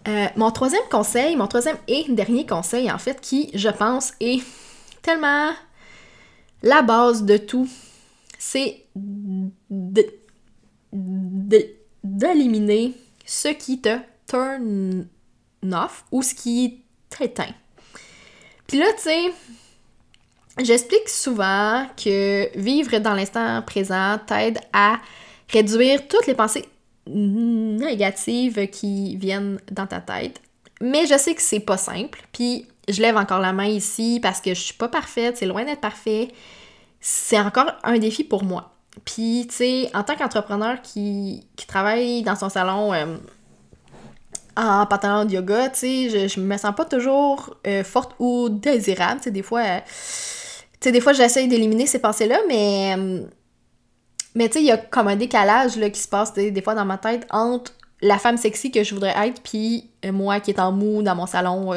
Euh, 0.07 0.27
mon 0.37 0.49
troisième 0.51 0.87
conseil, 0.89 1.35
mon 1.35 1.47
troisième 1.47 1.77
et 1.87 2.05
dernier 2.09 2.45
conseil, 2.45 2.91
en 2.91 2.97
fait, 2.97 3.19
qui, 3.21 3.51
je 3.53 3.69
pense, 3.69 4.13
est 4.19 4.41
tellement 5.01 5.51
la 6.63 6.81
base 6.81 7.23
de 7.23 7.37
tout, 7.37 7.69
c'est 8.37 8.85
d'éliminer 12.03 12.93
ce 13.25 13.49
qui 13.49 13.81
te 13.81 13.97
turn 14.27 15.05
ou 16.11 16.21
ce 16.21 16.33
qui 16.33 16.83
t'éteint. 17.09 17.53
Puis 18.67 18.77
là, 18.77 18.85
tu 18.95 19.03
sais, 19.03 19.33
j'explique 20.59 21.09
souvent 21.09 21.87
que 21.97 22.57
vivre 22.57 22.97
dans 22.99 23.13
l'instant 23.13 23.61
présent 23.63 24.19
t'aide 24.25 24.59
à 24.73 24.99
réduire 25.49 26.07
toutes 26.07 26.27
les 26.27 26.35
pensées 26.35 26.65
négatives 27.07 28.67
qui 28.69 29.15
viennent 29.17 29.59
dans 29.71 29.87
ta 29.87 29.99
tête. 29.99 30.41
Mais 30.81 31.07
je 31.07 31.17
sais 31.17 31.33
que 31.33 31.41
c'est 31.41 31.59
pas 31.59 31.77
simple. 31.77 32.21
Puis 32.31 32.67
je 32.87 33.01
lève 33.01 33.17
encore 33.17 33.39
la 33.39 33.53
main 33.53 33.65
ici 33.65 34.19
parce 34.21 34.41
que 34.41 34.53
je 34.53 34.61
suis 34.61 34.73
pas 34.75 34.87
parfaite, 34.87 35.37
c'est 35.37 35.45
loin 35.45 35.65
d'être 35.65 35.81
parfait. 35.81 36.29
C'est 36.99 37.39
encore 37.39 37.71
un 37.83 37.97
défi 37.97 38.23
pour 38.23 38.43
moi. 38.43 38.73
Puis, 39.05 39.47
tu 39.49 39.55
sais, 39.55 39.89
en 39.93 40.03
tant 40.03 40.15
qu'entrepreneur 40.15 40.81
qui, 40.81 41.45
travaille 41.67 42.23
dans 42.23 42.35
son 42.35 42.49
salon 42.49 42.93
euh, 42.93 43.17
en 44.59 44.85
pantalon 44.85 45.25
de 45.25 45.33
yoga, 45.33 45.69
tu 45.69 45.79
sais, 45.79 46.09
je, 46.09 46.27
je 46.27 46.39
me 46.39 46.57
sens 46.57 46.75
pas 46.75 46.85
toujours 46.85 47.55
euh, 47.65 47.83
forte 47.83 48.13
ou 48.19 48.49
désirable. 48.49 49.19
Tu 49.19 49.25
sais, 49.25 49.31
des 49.31 49.43
fois, 49.43 49.61
euh, 49.61 49.79
tu 49.83 50.77
sais, 50.81 50.91
des 50.91 51.01
fois, 51.01 51.13
j'essaye 51.13 51.47
d'éliminer 51.47 51.85
ces 51.85 51.99
pensées-là, 51.99 52.39
mais. 52.47 52.95
mais 54.35 54.47
tu 54.47 54.53
sais, 54.53 54.61
il 54.61 54.67
y 54.67 54.71
a 54.71 54.77
comme 54.77 55.07
un 55.07 55.15
décalage 55.15 55.77
là, 55.77 55.89
qui 55.89 55.99
se 55.99 56.07
passe 56.07 56.33
des 56.33 56.61
fois 56.61 56.75
dans 56.75 56.85
ma 56.85 56.97
tête 56.97 57.25
entre 57.31 57.73
la 58.01 58.17
femme 58.17 58.37
sexy 58.37 58.71
que 58.71 58.83
je 58.83 58.93
voudrais 58.93 59.15
être, 59.27 59.41
puis 59.41 59.89
moi 60.05 60.39
qui 60.39 60.51
est 60.51 60.59
en 60.59 60.71
mou 60.71 61.03
dans 61.03 61.15
mon 61.15 61.25
salon, 61.25 61.71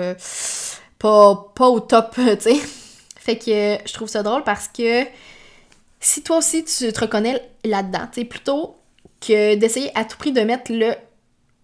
pas, 0.98 1.52
pas 1.54 1.68
au 1.68 1.80
top, 1.80 2.14
tu 2.16 2.40
sais. 2.40 2.60
Fait 3.16 3.36
que 3.36 3.78
je 3.86 3.92
trouve 3.92 4.08
ça 4.08 4.22
drôle 4.22 4.42
parce 4.42 4.66
que 4.66 5.04
si 6.00 6.22
toi 6.22 6.38
aussi 6.38 6.64
tu 6.64 6.92
te 6.92 7.00
reconnais 7.00 7.40
là-dedans, 7.64 8.08
tu 8.12 8.20
sais, 8.20 8.24
plutôt 8.24 8.76
que 9.20 9.54
d'essayer 9.54 9.96
à 9.96 10.04
tout 10.04 10.16
prix 10.16 10.32
de 10.32 10.40
mettre 10.40 10.72
le 10.72 10.94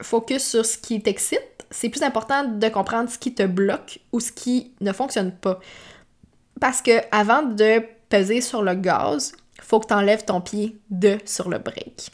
focus 0.03 0.45
sur 0.45 0.65
ce 0.65 0.79
qui 0.79 1.01
t'excite, 1.03 1.67
c'est 1.71 1.89
plus 1.89 2.03
important 2.03 2.45
de 2.45 2.69
comprendre 2.69 3.11
ce 3.11 3.19
qui 3.19 3.35
te 3.35 3.43
bloque 3.43 4.01
ou 4.13 4.21
ce 4.21 4.33
qui 4.33 4.73
ne 4.81 4.93
fonctionne 4.93 5.33
pas. 5.33 5.61
Parce 6.61 6.83
que 6.83 7.01
avant 7.13 7.43
de 7.43 7.83
peser 8.09 8.41
sur 8.41 8.63
le 8.63 8.75
gaz, 8.75 9.33
faut 9.61 9.81
que 9.81 9.87
tu 9.87 9.95
enlèves 9.95 10.25
ton 10.25 10.41
pied 10.41 10.79
de 10.91 11.19
sur 11.25 11.49
le 11.49 11.59
break. 11.59 12.11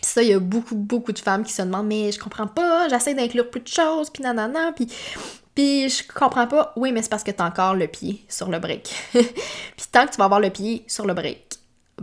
ça, 0.00 0.22
il 0.22 0.28
y 0.28 0.32
a 0.32 0.38
beaucoup, 0.38 0.76
beaucoup 0.76 1.12
de 1.12 1.18
femmes 1.18 1.44
qui 1.44 1.52
se 1.52 1.62
demandent 1.62 1.86
Mais 1.86 2.12
je 2.12 2.20
comprends 2.20 2.46
pas, 2.46 2.88
j'essaie 2.88 3.14
d'inclure 3.14 3.50
plus 3.50 3.60
de 3.60 3.68
choses, 3.68 4.10
puis 4.10 4.22
nanana, 4.22 4.72
puis 4.72 4.88
puis 5.54 5.90
je 5.90 6.02
comprends 6.08 6.46
pas, 6.46 6.72
oui, 6.76 6.92
mais 6.92 7.02
c'est 7.02 7.10
parce 7.10 7.22
que 7.22 7.30
t'as 7.30 7.46
encore 7.46 7.74
le 7.74 7.86
pied 7.86 8.24
sur 8.28 8.48
le 8.48 8.58
break. 8.58 8.90
puis 9.12 9.86
tant 9.90 10.06
que 10.06 10.12
tu 10.12 10.16
vas 10.16 10.24
avoir 10.24 10.40
le 10.40 10.48
pied 10.48 10.82
sur 10.86 11.06
le 11.06 11.12
break, 11.12 11.58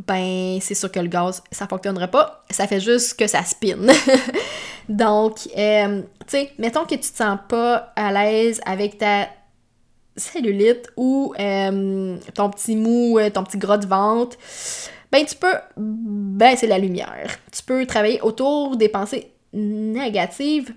ben 0.08 0.60
c'est 0.62 0.75
sûr 0.75 0.91
que 0.91 1.00
le 1.00 1.08
gaz, 1.08 1.41
ça 1.51 1.67
fonctionnerait 1.67 2.12
pas. 2.12 2.46
Ça 2.51 2.67
fait 2.67 2.79
juste 2.79 3.17
que 3.17 3.25
ça 3.25 3.43
spin. 3.43 3.88
Donc, 4.89 5.48
euh, 5.55 6.01
tu 6.22 6.25
sais, 6.27 6.51
mettons 6.58 6.84
que 6.84 6.96
tu 6.96 7.12
te 7.12 7.15
sens 7.15 7.38
pas 7.48 7.93
à 7.96 8.12
l'aise 8.12 8.60
avec 8.65 8.98
ta 8.98 9.27
cellulite 10.17 10.89
ou 10.98 11.34
euh, 11.39 12.17
ton 12.34 12.50
petit 12.50 12.75
mou, 12.75 13.19
euh, 13.19 13.29
ton 13.29 13.43
petit 13.43 13.60
gras 13.60 13.77
de 13.77 13.86
ventre, 13.86 14.36
ben 15.12 15.24
tu 15.24 15.36
peux 15.36 15.53
baisser 15.77 16.65
la 16.65 16.79
lumière. 16.79 17.38
Tu 17.51 17.62
peux 17.62 17.86
travailler 17.86 18.19
autour 18.22 18.77
des 18.77 18.89
pensées 18.89 19.31
négatives 19.53 20.74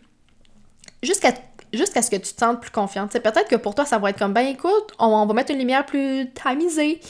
jusqu'à 1.03 1.33
ce 1.33 2.11
que 2.11 2.17
tu 2.17 2.35
te 2.35 2.39
sentes 2.39 2.61
plus 2.61 2.71
confiante. 2.71 3.13
peut-être 3.13 3.49
que 3.49 3.57
pour 3.57 3.75
toi, 3.75 3.87
ça 3.87 3.99
va 3.99 4.11
être 4.11 4.19
comme, 4.19 4.35
ben 4.35 4.47
écoute, 4.47 4.93
on, 4.99 5.25
va 5.25 5.35
mettre 5.35 5.53
une 5.53 5.59
lumière 5.59 5.87
plus 5.87 6.31
tamisée. 6.33 7.01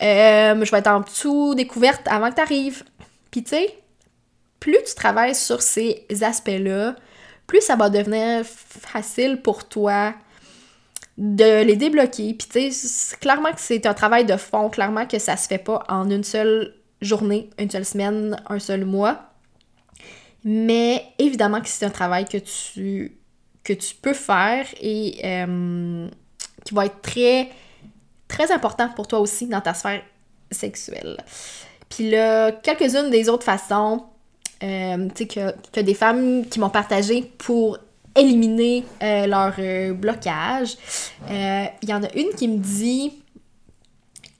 Je 0.00 0.70
vais 0.70 0.78
être 0.78 0.86
en 0.86 1.00
dessous 1.00 1.54
découverte 1.54 2.08
avant 2.08 2.30
que 2.30 2.36
tu 2.36 2.40
arrives. 2.40 2.82
Puis 3.30 3.44
tu 3.44 3.50
sais, 3.50 3.79
plus 4.60 4.78
tu 4.86 4.94
travailles 4.94 5.34
sur 5.34 5.62
ces 5.62 6.06
aspects-là, 6.20 6.94
plus 7.46 7.60
ça 7.60 7.76
va 7.76 7.90
devenir 7.90 8.44
facile 8.44 9.40
pour 9.42 9.66
toi 9.68 10.14
de 11.18 11.62
les 11.62 11.76
débloquer. 11.76 12.34
Puis 12.34 12.48
tu 12.48 12.72
sais, 12.72 13.16
clairement 13.16 13.52
que 13.52 13.60
c'est 13.60 13.86
un 13.86 13.94
travail 13.94 14.24
de 14.24 14.36
fond, 14.36 14.70
clairement 14.70 15.06
que 15.06 15.18
ça 15.18 15.36
se 15.36 15.48
fait 15.48 15.58
pas 15.58 15.84
en 15.88 16.08
une 16.10 16.24
seule 16.24 16.74
journée, 17.00 17.50
une 17.58 17.70
seule 17.70 17.84
semaine, 17.84 18.40
un 18.48 18.58
seul 18.58 18.84
mois. 18.84 19.32
Mais 20.44 21.04
évidemment 21.18 21.60
que 21.60 21.68
c'est 21.68 21.84
un 21.84 21.90
travail 21.90 22.24
que 22.24 22.38
tu 22.38 23.16
que 23.62 23.72
tu 23.74 23.94
peux 23.94 24.14
faire 24.14 24.66
et 24.80 25.20
euh, 25.22 26.08
qui 26.64 26.74
va 26.74 26.86
être 26.86 27.02
très, 27.02 27.50
très 28.26 28.50
important 28.52 28.88
pour 28.88 29.06
toi 29.06 29.20
aussi 29.20 29.46
dans 29.46 29.60
ta 29.60 29.74
sphère 29.74 30.02
sexuelle. 30.50 31.18
Puis 31.90 32.10
là, 32.10 32.52
quelques-unes 32.52 33.10
des 33.10 33.28
autres 33.28 33.44
façons, 33.44 34.04
euh, 34.62 35.08
que, 35.08 35.54
que, 35.72 35.80
des 35.80 35.94
femmes 35.94 36.46
qui 36.46 36.60
m'ont 36.60 36.70
partagé 36.70 37.22
pour 37.38 37.78
éliminer 38.16 38.84
euh, 39.02 39.26
leur 39.26 39.54
blocage. 39.94 40.76
Il 41.28 41.88
y 41.88 41.94
en 41.94 42.02
a 42.02 42.12
une 42.14 42.34
qui 42.36 42.48
me 42.48 42.58
dit 42.58 43.12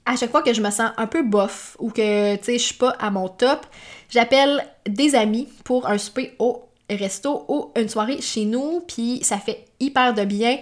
à 0.05 0.15
chaque 0.15 0.31
fois 0.31 0.41
que 0.41 0.53
je 0.53 0.61
me 0.61 0.71
sens 0.71 0.91
un 0.97 1.07
peu 1.07 1.23
bof 1.23 1.77
ou 1.79 1.89
que 1.89 2.37
je 2.45 2.57
suis 2.57 2.75
pas 2.75 2.95
à 2.99 3.11
mon 3.11 3.29
top, 3.29 3.65
j'appelle 4.09 4.65
des 4.87 5.15
amis 5.15 5.47
pour 5.63 5.87
un 5.87 5.97
souper 5.97 6.35
au 6.39 6.63
resto 6.89 7.45
ou 7.47 7.71
une 7.75 7.87
soirée 7.87 8.19
chez 8.21 8.45
nous, 8.45 8.83
puis 8.87 9.19
ça 9.23 9.37
fait 9.37 9.65
hyper 9.79 10.13
de 10.13 10.25
bien 10.25 10.57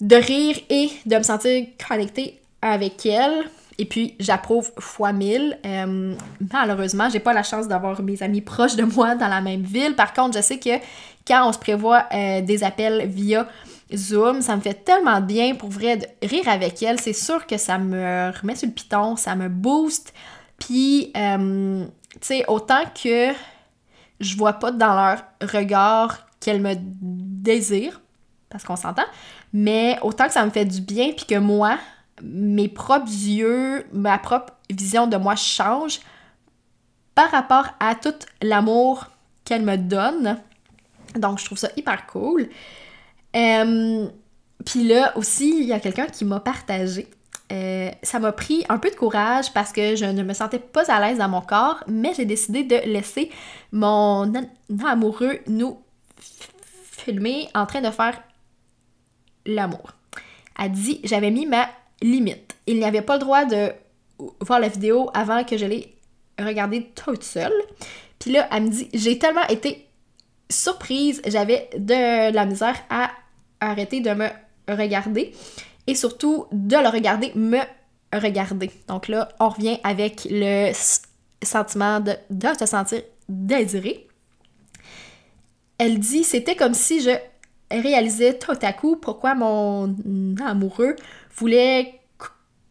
de 0.00 0.16
rire 0.16 0.58
et 0.70 0.90
de 1.06 1.16
me 1.16 1.22
sentir 1.22 1.66
connectée 1.86 2.40
avec 2.62 3.04
elle. 3.06 3.50
Et 3.80 3.84
puis, 3.84 4.16
j'approuve 4.18 4.72
fois 4.80 5.12
mille. 5.12 5.56
Euh, 5.64 6.14
malheureusement, 6.52 7.08
j'ai 7.08 7.20
pas 7.20 7.32
la 7.32 7.44
chance 7.44 7.68
d'avoir 7.68 8.02
mes 8.02 8.20
amis 8.22 8.40
proches 8.40 8.74
de 8.74 8.82
moi 8.82 9.14
dans 9.14 9.28
la 9.28 9.40
même 9.40 9.62
ville. 9.62 9.94
Par 9.94 10.12
contre, 10.12 10.36
je 10.36 10.42
sais 10.42 10.58
que 10.58 10.78
quand 11.26 11.48
on 11.48 11.52
se 11.52 11.58
prévoit 11.58 12.06
euh, 12.12 12.40
des 12.40 12.64
appels 12.64 13.06
via 13.06 13.46
Zoom, 13.94 14.42
ça 14.42 14.56
me 14.56 14.60
fait 14.60 14.84
tellement 14.84 15.20
bien 15.20 15.54
pour 15.54 15.70
vrai 15.70 15.96
de 15.96 16.06
rire 16.26 16.48
avec 16.48 16.82
elle. 16.82 16.98
C'est 16.98 17.12
sûr 17.12 17.46
que 17.46 17.56
ça 17.56 17.78
me 17.78 18.32
remet 18.40 18.56
sur 18.56 18.66
le 18.66 18.74
piton, 18.74 19.14
ça 19.14 19.36
me 19.36 19.48
booste. 19.48 20.12
Puis, 20.58 21.12
euh, 21.16 21.84
tu 22.14 22.18
sais, 22.20 22.44
autant 22.48 22.82
que 23.00 23.32
je 24.18 24.36
vois 24.36 24.54
pas 24.54 24.72
dans 24.72 24.94
leur 24.94 25.22
regard 25.52 26.26
qu'elles 26.40 26.60
me 26.60 26.74
désirent, 26.76 28.00
parce 28.50 28.64
qu'on 28.64 28.76
s'entend, 28.76 29.04
mais 29.52 29.98
autant 30.02 30.26
que 30.26 30.32
ça 30.32 30.44
me 30.44 30.50
fait 30.50 30.64
du 30.64 30.80
bien, 30.80 31.12
puis 31.12 31.26
que 31.26 31.38
moi, 31.38 31.78
mes 32.22 32.68
propres 32.68 33.10
yeux, 33.10 33.86
ma 33.92 34.18
propre 34.18 34.54
vision 34.70 35.06
de 35.06 35.16
moi 35.16 35.36
change 35.36 36.00
par 37.14 37.30
rapport 37.30 37.68
à 37.80 37.94
tout 37.94 38.14
l'amour 38.42 39.06
qu'elle 39.44 39.64
me 39.64 39.76
donne. 39.76 40.38
Donc, 41.14 41.38
je 41.38 41.44
trouve 41.44 41.58
ça 41.58 41.70
hyper 41.76 42.06
cool. 42.06 42.48
Puis 43.32 44.84
là 44.84 45.16
aussi, 45.16 45.60
il 45.60 45.66
y 45.66 45.72
a 45.72 45.80
quelqu'un 45.80 46.06
qui 46.06 46.24
m'a 46.24 46.40
partagé 46.40 47.08
euh, 47.50 47.90
ça 48.02 48.18
m'a 48.18 48.32
pris 48.32 48.64
un 48.68 48.78
peu 48.78 48.90
de 48.90 48.94
courage 48.94 49.52
parce 49.54 49.72
que 49.72 49.96
je 49.96 50.04
ne 50.04 50.22
me 50.22 50.34
sentais 50.34 50.58
pas 50.58 50.90
à 50.92 51.00
l'aise 51.00 51.18
dans 51.18 51.28
mon 51.28 51.40
corps, 51.40 51.82
mais 51.86 52.12
j'ai 52.14 52.26
décidé 52.26 52.62
de 52.62 52.76
laisser 52.84 53.30
mon 53.72 54.30
amoureux 54.86 55.38
nous 55.46 55.78
filmer 56.20 57.48
en 57.54 57.64
train 57.64 57.80
de 57.80 57.90
faire 57.90 58.20
l'amour. 59.46 59.92
Elle 60.58 60.72
dit 60.72 61.00
j'avais 61.04 61.30
mis 61.30 61.46
ma 61.46 61.68
limite. 62.02 62.54
Il 62.66 62.78
n'y 62.78 62.84
avait 62.84 63.02
pas 63.02 63.14
le 63.14 63.20
droit 63.20 63.44
de 63.44 63.72
voir 64.40 64.60
la 64.60 64.68
vidéo 64.68 65.10
avant 65.14 65.44
que 65.44 65.56
je 65.56 65.66
l'ai 65.66 65.94
regardée 66.38 66.90
toute 66.94 67.22
seule. 67.22 67.52
Puis 68.18 68.32
là, 68.32 68.48
elle 68.52 68.64
me 68.64 68.68
dit 68.68 68.88
j'ai 68.92 69.18
tellement 69.18 69.46
été 69.48 69.86
surprise, 70.50 71.20
j'avais 71.26 71.68
de 71.76 72.32
la 72.32 72.46
misère 72.46 72.76
à 72.90 73.10
arrêter 73.60 74.00
de 74.00 74.10
me 74.10 74.28
regarder 74.68 75.32
et 75.86 75.94
surtout 75.94 76.46
de 76.52 76.76
le 76.76 76.88
regarder 76.88 77.32
me 77.34 77.60
regarder. 78.12 78.70
Donc 78.86 79.08
là, 79.08 79.28
on 79.40 79.48
revient 79.48 79.78
avec 79.84 80.26
le 80.30 80.72
sentiment 81.42 82.00
de, 82.00 82.12
se 82.58 82.66
sentir 82.66 83.02
désiré. 83.28 84.06
Elle 85.78 85.98
dit 85.98 86.24
c'était 86.24 86.56
comme 86.56 86.74
si 86.74 87.00
je 87.00 87.10
réalisais 87.70 88.38
tout 88.38 88.58
à 88.62 88.72
coup 88.72 88.96
pourquoi 88.96 89.34
mon 89.34 89.94
amoureux 90.44 90.96
voulait 91.38 92.00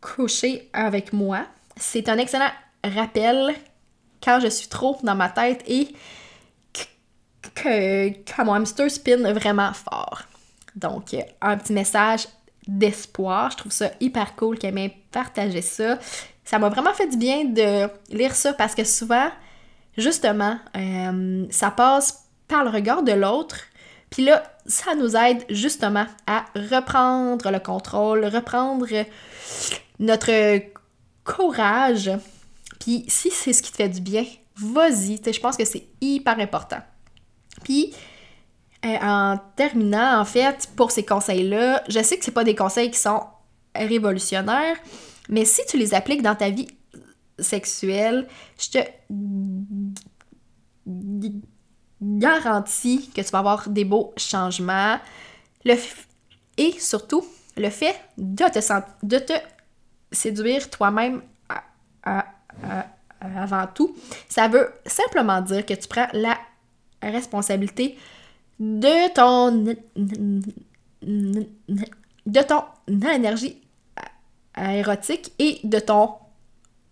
coucher 0.01 0.69
avec 0.73 1.13
moi. 1.13 1.45
C'est 1.75 2.09
un 2.09 2.17
excellent 2.17 2.51
rappel 2.83 3.55
quand 4.23 4.39
je 4.39 4.47
suis 4.47 4.67
trop 4.67 4.97
dans 5.03 5.15
ma 5.15 5.29
tête 5.29 5.63
et 5.67 5.89
que, 7.55 8.09
que 8.09 8.43
mon 8.43 8.53
hamster 8.53 8.89
spin 8.89 9.31
vraiment 9.33 9.73
fort. 9.73 10.23
Donc, 10.75 11.15
un 11.41 11.57
petit 11.57 11.73
message 11.73 12.27
d'espoir. 12.67 13.51
Je 13.51 13.57
trouve 13.57 13.71
ça 13.71 13.91
hyper 13.99 14.35
cool 14.35 14.57
qu'elle 14.57 14.73
m'ait 14.73 14.95
partagé 15.11 15.61
ça. 15.61 15.97
Ça 16.43 16.59
m'a 16.59 16.69
vraiment 16.69 16.93
fait 16.93 17.07
du 17.07 17.17
bien 17.17 17.45
de 17.45 17.89
lire 18.09 18.35
ça 18.35 18.53
parce 18.53 18.75
que 18.75 18.83
souvent, 18.83 19.29
justement, 19.97 20.57
euh, 20.75 21.45
ça 21.49 21.71
passe 21.71 22.25
par 22.47 22.63
le 22.63 22.69
regard 22.69 23.03
de 23.03 23.13
l'autre. 23.13 23.57
Puis 24.09 24.23
là, 24.23 24.43
ça 24.65 24.95
nous 24.95 25.15
aide 25.15 25.43
justement 25.49 26.05
à 26.25 26.45
reprendre 26.55 27.51
le 27.51 27.59
contrôle, 27.59 28.25
reprendre 28.25 28.87
notre 29.99 30.61
courage. 31.23 32.11
Puis 32.79 33.05
si 33.07 33.29
c'est 33.31 33.53
ce 33.53 33.61
qui 33.61 33.71
te 33.71 33.77
fait 33.77 33.89
du 33.89 34.01
bien, 34.01 34.25
vas-y. 34.55 35.17
Je 35.17 35.39
pense 35.39 35.57
que 35.57 35.65
c'est 35.65 35.87
hyper 36.01 36.39
important. 36.39 36.81
Puis 37.63 37.93
euh, 38.85 38.97
en 39.01 39.39
terminant, 39.55 40.19
en 40.19 40.25
fait, 40.25 40.69
pour 40.75 40.91
ces 40.91 41.03
conseils-là, 41.03 41.83
je 41.89 42.01
sais 42.01 42.17
que 42.17 42.23
c'est 42.23 42.31
pas 42.31 42.43
des 42.43 42.55
conseils 42.55 42.91
qui 42.91 42.99
sont 42.99 43.23
révolutionnaires, 43.75 44.77
mais 45.29 45.45
si 45.45 45.61
tu 45.67 45.77
les 45.77 45.93
appliques 45.93 46.21
dans 46.21 46.35
ta 46.35 46.49
vie 46.49 46.67
sexuelle, 47.39 48.27
je 48.59 48.69
te 48.69 48.79
garantis 52.01 53.09
que 53.09 53.21
tu 53.21 53.29
vas 53.29 53.39
avoir 53.39 53.69
des 53.69 53.85
beaux 53.85 54.13
changements. 54.17 54.99
Et 56.57 56.71
surtout, 56.79 57.25
le 57.55 57.69
fait 57.69 57.99
de 58.17 58.45
te, 58.45 58.59
de 59.05 59.19
te 59.19 59.33
séduire 60.11 60.69
toi-même 60.69 61.21
avant 63.19 63.67
tout, 63.73 63.95
ça 64.29 64.47
veut 64.47 64.71
simplement 64.85 65.41
dire 65.41 65.65
que 65.65 65.73
tu 65.73 65.87
prends 65.87 66.07
la 66.13 66.37
responsabilité 67.01 67.97
de 68.59 69.13
ton 69.13 69.75
de 72.25 72.41
ton 72.41 72.63
énergie 73.13 73.61
érotique 74.57 75.31
et 75.39 75.59
de 75.63 75.79
ton 75.79 76.13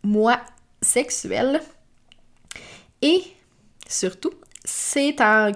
moi 0.04 0.40
sexuel. 0.82 1.62
Et 3.02 3.24
surtout, 3.88 4.32
c'est 4.66 5.22
en 5.22 5.52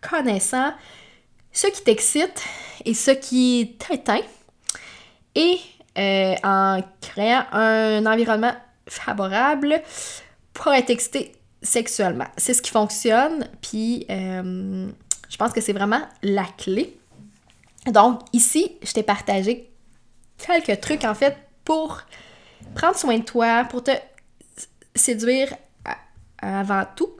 connaissant 0.00 0.72
ce 1.52 1.66
qui 1.68 1.82
t'excite 1.82 2.44
et 2.84 2.94
ce 2.94 3.10
qui 3.10 3.76
t'éteint 3.78 4.20
et 5.34 5.58
euh, 5.98 6.34
en 6.42 6.82
créant 7.00 7.44
un 7.52 8.04
environnement 8.06 8.54
favorable 8.86 9.80
pour 10.52 10.72
être 10.72 10.90
excité 10.90 11.32
sexuellement. 11.62 12.26
C'est 12.36 12.54
ce 12.54 12.62
qui 12.62 12.70
fonctionne, 12.70 13.48
puis 13.60 14.06
euh, 14.10 14.88
je 15.28 15.36
pense 15.36 15.52
que 15.52 15.60
c'est 15.60 15.72
vraiment 15.72 16.02
la 16.22 16.44
clé. 16.58 16.96
Donc 17.86 18.20
ici, 18.32 18.76
je 18.82 18.92
t'ai 18.92 19.02
partagé 19.02 19.70
quelques 20.38 20.80
trucs 20.80 21.04
en 21.04 21.14
fait 21.14 21.36
pour 21.64 22.02
prendre 22.74 22.96
soin 22.96 23.18
de 23.18 23.24
toi, 23.24 23.64
pour 23.64 23.82
te 23.82 23.92
séduire 24.94 25.54
avant 26.42 26.84
tout. 26.96 27.10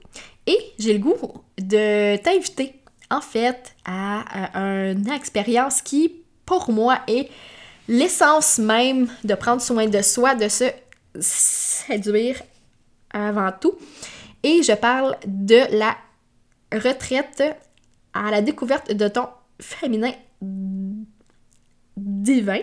Et 0.47 0.57
j'ai 0.79 0.93
le 0.93 0.99
goût 0.99 1.15
de 1.57 2.17
t'inviter 2.17 2.75
en 3.09 3.21
fait 3.21 3.75
à, 3.85 4.57
une 4.57 5.09
expérience 5.09 5.81
qui, 5.81 6.23
pour 6.45 6.71
moi, 6.71 6.99
est 7.07 7.29
l'essence 7.87 8.57
même 8.57 9.07
de 9.23 9.35
prendre 9.35 9.61
soin 9.61 9.87
de 9.87 10.01
soi, 10.01 10.35
de 10.35 10.47
se 10.47 10.65
séduire 11.19 12.41
avant 13.11 13.51
tout. 13.51 13.73
Et 14.43 14.63
je 14.63 14.73
parle 14.73 15.17
de 15.25 15.61
la 15.77 15.97
retraite 16.71 17.43
à 18.13 18.31
la 18.31 18.41
découverte 18.41 18.91
de 18.93 19.07
ton 19.07 19.27
féminin 19.59 20.13
divin 21.97 22.61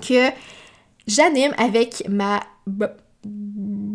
que 0.00 0.30
j'anime 1.06 1.54
avec 1.56 2.04
ma 2.08 2.40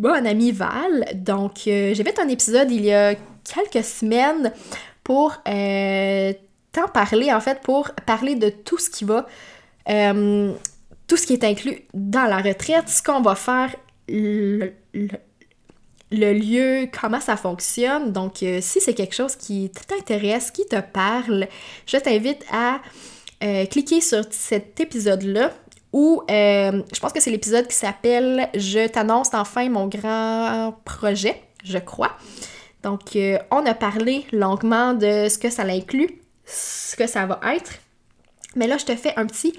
bonne 0.00 0.26
amie 0.26 0.50
Val. 0.50 1.04
Donc, 1.14 1.66
euh, 1.66 1.92
j'ai 1.94 2.02
fait 2.02 2.18
un 2.18 2.28
épisode 2.28 2.70
il 2.70 2.84
y 2.84 2.92
a 2.92 3.14
quelques 3.44 3.84
semaines 3.84 4.50
pour 5.04 5.36
euh, 5.46 6.32
t'en 6.72 6.88
parler, 6.88 7.32
en 7.32 7.40
fait, 7.40 7.60
pour 7.60 7.90
parler 8.06 8.34
de 8.34 8.48
tout 8.48 8.78
ce 8.78 8.88
qui 8.88 9.04
va, 9.04 9.26
euh, 9.90 10.52
tout 11.06 11.16
ce 11.16 11.26
qui 11.26 11.34
est 11.34 11.44
inclus 11.44 11.82
dans 11.92 12.24
la 12.24 12.38
retraite, 12.38 12.88
ce 12.88 13.02
qu'on 13.02 13.20
va 13.20 13.34
faire, 13.34 13.76
le, 14.08 14.72
lieu, 16.10 16.88
comment 16.98 17.20
ça 17.20 17.36
fonctionne. 17.36 18.10
Donc, 18.10 18.36
si 18.38 18.80
c'est 18.80 18.94
quelque 18.94 19.14
chose 19.14 19.36
qui 19.36 19.70
t'intéresse, 19.70 20.50
qui 20.50 20.66
te 20.66 20.80
parle, 20.80 21.46
je 21.86 21.98
t'invite 21.98 22.44
à 22.50 22.80
cliquer 23.66 24.00
sur 24.00 24.24
cet 24.30 24.80
épisode-là 24.80 25.52
ou 25.92 26.22
euh, 26.30 26.82
je 26.92 27.00
pense 27.00 27.12
que 27.12 27.20
c'est 27.20 27.30
l'épisode 27.30 27.66
qui 27.66 27.74
s'appelle 27.74 28.48
Je 28.54 28.86
t'annonce 28.86 29.34
enfin 29.34 29.68
mon 29.68 29.88
grand 29.88 30.76
projet, 30.84 31.42
je 31.64 31.78
crois. 31.78 32.12
Donc, 32.82 33.16
euh, 33.16 33.38
on 33.50 33.66
a 33.66 33.74
parlé 33.74 34.24
longuement 34.32 34.94
de 34.94 35.28
ce 35.28 35.36
que 35.36 35.50
ça 35.50 35.62
inclut, 35.64 36.22
ce 36.46 36.96
que 36.96 37.06
ça 37.06 37.26
va 37.26 37.40
être. 37.54 37.72
Mais 38.56 38.66
là, 38.66 38.78
je 38.78 38.84
te 38.84 38.94
fais 38.94 39.12
un 39.16 39.26
petit 39.26 39.58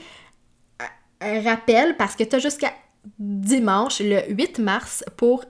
euh, 1.24 1.41
rappel 1.44 1.98
parce 1.98 2.15
que 2.15 2.24
tu 2.24 2.36
as 2.36 2.39
jusqu'à 2.39 2.72
dimanche, 3.20 4.00
le 4.00 4.22
8 4.30 4.60
mars, 4.60 5.04
pour 5.17 5.46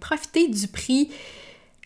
profiter 0.00 0.48
du 0.48 0.68
prix 0.68 1.10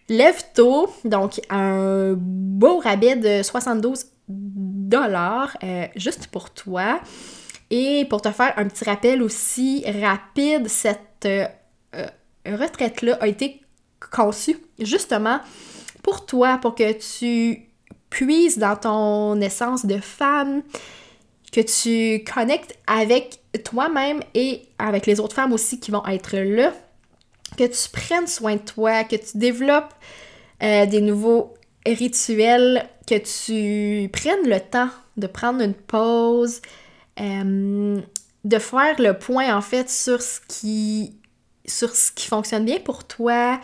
Lève-tôt. 0.08 0.92
Donc, 1.04 1.40
un 1.50 2.14
beau 2.16 2.80
rabais 2.80 3.14
de 3.14 3.44
72 3.44 4.06
dollars 4.28 5.56
juste 5.94 6.26
pour 6.26 6.50
toi. 6.50 7.00
Et 7.70 8.04
pour 8.10 8.20
te 8.20 8.30
faire 8.30 8.52
un 8.56 8.66
petit 8.66 8.84
rappel 8.84 9.22
aussi 9.22 9.84
rapide, 9.86 10.68
cette 10.68 11.24
euh, 11.26 11.46
euh, 11.94 12.06
retraite-là 12.46 13.16
a 13.20 13.28
été 13.28 13.60
conçue 14.10 14.58
justement 14.78 15.40
pour 16.02 16.26
toi, 16.26 16.58
pour 16.58 16.74
que 16.74 16.92
tu 16.92 17.70
puisses 18.08 18.58
dans 18.58 18.76
ton 18.76 19.40
essence 19.40 19.86
de 19.86 19.98
femme, 19.98 20.62
que 21.52 21.60
tu 21.60 22.24
connectes 22.24 22.76
avec 22.86 23.40
toi-même 23.64 24.20
et 24.34 24.62
avec 24.78 25.06
les 25.06 25.20
autres 25.20 25.34
femmes 25.34 25.52
aussi 25.52 25.78
qui 25.78 25.90
vont 25.90 26.04
être 26.06 26.36
là, 26.36 26.72
que 27.56 27.64
tu 27.64 27.88
prennes 27.92 28.26
soin 28.26 28.56
de 28.56 28.60
toi, 28.60 29.04
que 29.04 29.16
tu 29.16 29.36
développes 29.38 29.94
euh, 30.62 30.86
des 30.86 31.00
nouveaux 31.00 31.54
rituels, 31.86 32.88
que 33.06 33.16
tu 33.16 34.08
prennes 34.10 34.48
le 34.48 34.60
temps 34.60 34.90
de 35.16 35.26
prendre 35.26 35.60
une 35.60 35.74
pause, 35.74 36.60
euh, 37.20 38.00
de 38.44 38.58
faire 38.58 38.98
le 38.98 39.12
point 39.12 39.54
en 39.54 39.60
fait 39.60 39.90
sur 39.90 40.22
ce 40.22 40.40
qui, 40.48 41.14
sur 41.66 41.94
ce 41.94 42.10
qui 42.12 42.26
fonctionne 42.26 42.64
bien 42.64 42.78
pour 42.80 43.04
toi. 43.04 43.60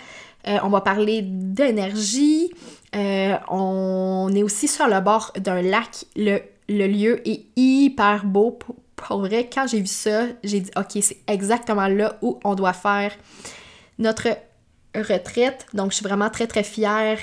Euh, 0.46 0.58
on 0.62 0.68
va 0.68 0.80
parler 0.80 1.22
d'énergie. 1.22 2.52
Euh, 2.94 3.36
on 3.48 4.30
est 4.34 4.42
aussi 4.42 4.68
sur 4.68 4.86
le 4.86 5.00
bord 5.00 5.32
d'un 5.38 5.62
lac. 5.62 6.04
Le, 6.14 6.40
lieu 6.68 7.26
est 7.28 7.46
hyper 7.56 8.24
beau. 8.24 8.52
Pour, 8.52 8.76
pour 8.96 9.18
vrai, 9.20 9.48
quand 9.52 9.66
j'ai 9.66 9.80
vu 9.80 9.86
ça, 9.86 10.26
j'ai 10.44 10.60
dit 10.60 10.70
ok, 10.76 10.98
c'est 11.00 11.18
exactement 11.26 11.88
là 11.88 12.18
où 12.22 12.38
on 12.44 12.54
doit 12.54 12.74
faire 12.74 13.12
notre 13.98 14.28
retraite. 14.94 15.66
Donc, 15.72 15.90
je 15.90 15.96
suis 15.96 16.04
vraiment 16.04 16.30
très 16.30 16.46
très 16.46 16.62
fière 16.62 17.18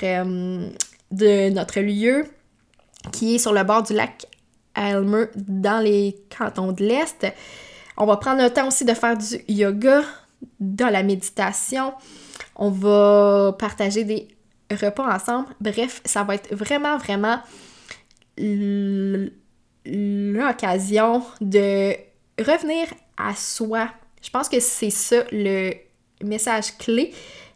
de 1.10 1.50
notre 1.50 1.80
lieu 1.80 2.26
qui 3.12 3.36
est 3.36 3.38
sur 3.38 3.52
le 3.52 3.62
bord 3.62 3.82
du 3.82 3.92
lac 3.92 4.26
Elmer 4.74 5.26
dans 5.36 5.82
les 5.82 6.16
cantons 6.36 6.72
de 6.72 6.84
l'Est. 6.84 7.26
On 7.96 8.06
va 8.06 8.16
prendre 8.16 8.42
le 8.42 8.50
temps 8.50 8.68
aussi 8.68 8.84
de 8.84 8.94
faire 8.94 9.16
du 9.16 9.44
yoga, 9.48 10.02
de 10.60 10.84
la 10.84 11.02
méditation. 11.02 11.94
On 12.56 12.70
va 12.70 13.54
partager 13.58 14.04
des 14.04 14.28
repas 14.70 15.14
ensemble. 15.14 15.48
Bref, 15.60 16.00
ça 16.04 16.24
va 16.24 16.34
être 16.34 16.54
vraiment, 16.54 16.96
vraiment 16.98 17.38
l'occasion 19.86 21.22
de 21.40 21.94
revenir 22.38 22.86
à 23.16 23.34
soi. 23.34 23.88
Je 24.22 24.30
pense 24.30 24.48
que 24.48 24.58
c'est 24.60 24.90
ça 24.90 25.24
le 25.30 25.72
message 26.22 26.76
clé. 26.78 27.12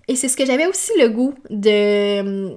Et 0.07 0.17
c'est 0.17 0.29
ce 0.29 0.37
que 0.37 0.47
j'avais 0.47 0.67
aussi 0.67 0.93
le 0.99 1.09
goût 1.09 1.35
de 1.51 2.57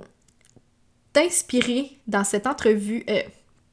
t'inspirer 1.14 1.92
dans 2.08 2.24
cette 2.24 2.48
entrevue, 2.48 3.04
euh, 3.10 3.22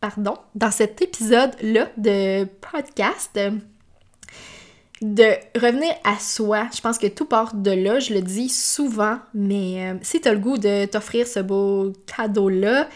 pardon, 0.01 0.35
dans 0.55 0.71
cet 0.71 1.03
épisode-là 1.03 1.89
de 1.97 2.45
podcast, 2.45 3.39
de 5.01 5.59
revenir 5.59 5.93
à 6.05 6.19
soi. 6.19 6.67
Je 6.75 6.81
pense 6.81 6.99
que 6.99 7.07
tout 7.07 7.27
part 7.27 7.55
de 7.55 7.71
là, 7.71 8.01
je 8.01 8.15
le 8.15 8.21
dis 8.21 8.49
souvent, 8.49 9.19
mais 9.35 9.91
euh, 9.91 9.95
si 10.03 10.21
tu 10.21 10.29
as 10.29 10.33
le 10.33 10.41
goût 10.41 10.59
de 10.59 10.87
t'offrir 10.87 11.27
ce 11.27 11.41
beau 11.41 11.93
cadeau-là, 12.07 12.89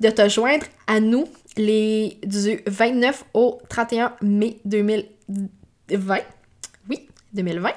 de 0.00 0.10
te 0.10 0.28
joindre 0.28 0.66
à 0.86 1.00
nous 1.00 1.26
les 1.56 2.18
du 2.24 2.60
29 2.66 3.24
au 3.34 3.58
31 3.68 4.14
mai 4.22 4.58
2020. 4.64 6.18
Oui, 6.88 7.08
2020. 7.32 7.70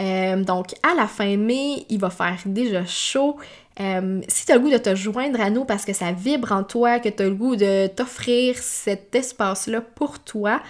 Euh, 0.00 0.42
donc, 0.44 0.74
à 0.82 0.94
la 0.94 1.06
fin 1.06 1.36
mai, 1.36 1.84
il 1.90 1.98
va 1.98 2.10
faire 2.10 2.38
déjà 2.46 2.84
chaud. 2.86 3.36
Euh, 3.80 4.20
si 4.26 4.44
tu 4.46 4.52
as 4.52 4.56
le 4.56 4.60
goût 4.60 4.70
de 4.70 4.78
te 4.78 4.94
joindre 4.94 5.40
à 5.40 5.50
nous 5.50 5.64
parce 5.64 5.84
que 5.84 5.92
ça 5.92 6.12
vibre 6.12 6.52
en 6.52 6.64
toi, 6.64 6.98
que 6.98 7.08
tu 7.08 7.22
as 7.22 7.26
le 7.26 7.34
goût 7.34 7.56
de 7.56 7.86
t'offrir 7.86 8.58
cet 8.58 9.14
espace-là 9.14 9.80
pour 9.80 10.18
toi, 10.18 10.60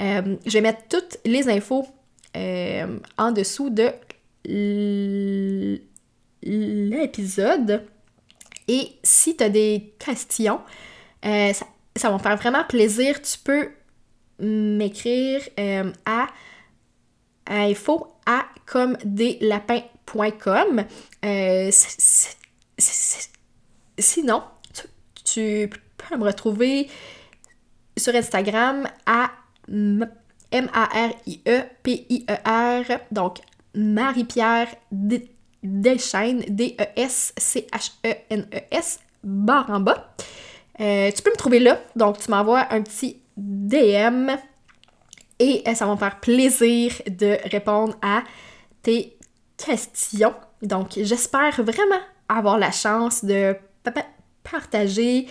euh, 0.00 0.36
je 0.44 0.52
vais 0.52 0.60
mettre 0.60 0.82
toutes 0.88 1.18
les 1.24 1.48
infos 1.48 1.86
euh, 2.36 2.98
en 3.16 3.30
dessous 3.32 3.70
de 3.70 3.90
l'épisode. 6.42 7.84
Et 8.66 8.88
si 9.02 9.36
tu 9.36 9.44
as 9.44 9.48
des 9.48 9.94
questions, 9.98 10.60
ça, 11.22 11.52
ça, 11.96 12.10
va 12.10 12.14
me 12.14 12.18
faire 12.18 12.36
vraiment 12.36 12.64
plaisir. 12.64 13.22
Tu 13.22 13.38
peux 13.38 13.70
m'écrire 14.40 15.40
à 16.04 16.26
info 17.46 18.08
à 18.26 18.44
comme 18.66 18.96
des. 19.04 19.38
Sinon, 22.78 24.42
tu, 25.24 25.68
peux 25.96 26.16
me 26.16 26.24
retrouver 26.24 26.88
sur 27.96 28.14
Instagram 28.14 28.86
à 29.06 29.30
M-A-R-I-E-P-I-E-R, 30.50 30.76
donc 33.10 33.38
Marie-Pierre 33.74 34.68
Deschaines, 35.62 36.44
D-E-S-C-H-E-N-E-S, 36.48 39.00
barre 39.24 39.70
en 39.70 39.80
bas. 39.80 40.14
Euh, 40.80 41.10
tu 41.10 41.22
peux 41.22 41.30
me 41.30 41.36
trouver 41.36 41.58
là, 41.58 41.80
donc 41.96 42.18
tu 42.18 42.30
m'envoies 42.30 42.72
un 42.72 42.82
petit 42.82 43.16
DM 43.36 44.30
et 45.40 45.64
ça 45.74 45.86
va 45.86 45.92
me 45.92 45.98
faire 45.98 46.20
plaisir 46.20 46.92
de 47.06 47.36
répondre 47.50 47.96
à 48.02 48.22
tes 48.82 49.16
questions. 49.56 50.34
Donc, 50.62 50.92
j'espère 50.96 51.62
vraiment 51.62 52.00
avoir 52.28 52.58
la 52.58 52.70
chance 52.70 53.24
de 53.24 53.56
partager 54.42 55.26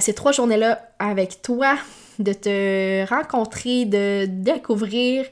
ces 0.00 0.12
trois 0.14 0.32
journées-là 0.32 0.80
avec 0.98 1.42
toi, 1.42 1.76
de 2.18 2.32
te 2.32 3.08
rencontrer, 3.08 3.84
de 3.84 4.26
découvrir 4.26 5.24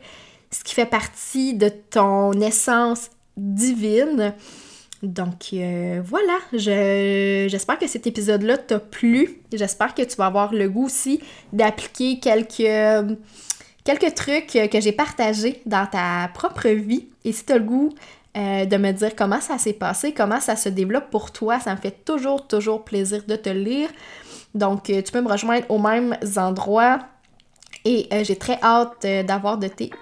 ce 0.50 0.62
qui 0.64 0.74
fait 0.74 0.86
partie 0.86 1.54
de 1.54 1.68
ton 1.68 2.32
essence 2.40 3.10
divine. 3.36 4.34
Donc 5.02 5.50
euh, 5.52 6.00
voilà, 6.04 6.38
j'espère 6.52 7.78
que 7.78 7.86
cet 7.86 8.06
épisode-là 8.06 8.58
t'a 8.58 8.78
plu. 8.78 9.40
J'espère 9.52 9.94
que 9.94 10.02
tu 10.02 10.16
vas 10.16 10.26
avoir 10.26 10.54
le 10.54 10.68
goût 10.68 10.86
aussi 10.86 11.20
d'appliquer 11.52 12.18
quelques, 12.18 13.16
quelques 13.84 14.14
trucs 14.14 14.70
que 14.70 14.80
j'ai 14.80 14.92
partagés 14.92 15.60
dans 15.66 15.86
ta 15.86 16.30
propre 16.32 16.68
vie. 16.68 17.08
Et 17.24 17.32
si 17.32 17.44
tu 17.44 17.52
as 17.52 17.58
le 17.58 17.64
goût 17.64 17.90
euh, 18.36 18.64
de 18.64 18.76
me 18.76 18.92
dire 18.92 19.16
comment 19.16 19.40
ça 19.40 19.58
s'est 19.58 19.72
passé, 19.72 20.12
comment 20.12 20.40
ça 20.40 20.56
se 20.56 20.68
développe 20.68 21.10
pour 21.10 21.30
toi, 21.30 21.58
ça 21.60 21.74
me 21.74 21.80
fait 21.80 22.04
toujours, 22.04 22.46
toujours 22.46 22.84
plaisir 22.84 23.22
de 23.26 23.36
te 23.36 23.48
lire. 23.48 23.88
Donc 24.54 24.90
euh, 24.90 25.02
tu 25.02 25.12
peux 25.12 25.20
me 25.20 25.30
rejoindre 25.30 25.66
aux 25.70 25.78
mêmes 25.78 26.16
endroits. 26.36 26.98
Et 27.84 28.08
j'ai 28.24 28.34
très 28.34 28.58
hâte 28.64 29.06
d'avoir 29.28 29.58
de 29.58 29.68
tes 29.68 29.92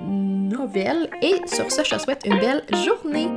nouvelles. 0.00 1.08
Et 1.22 1.36
sur 1.46 1.70
ce, 1.70 1.84
je 1.84 1.94
te 1.94 2.00
souhaite 2.00 2.22
une 2.24 2.40
belle 2.40 2.64
journée. 2.84 3.30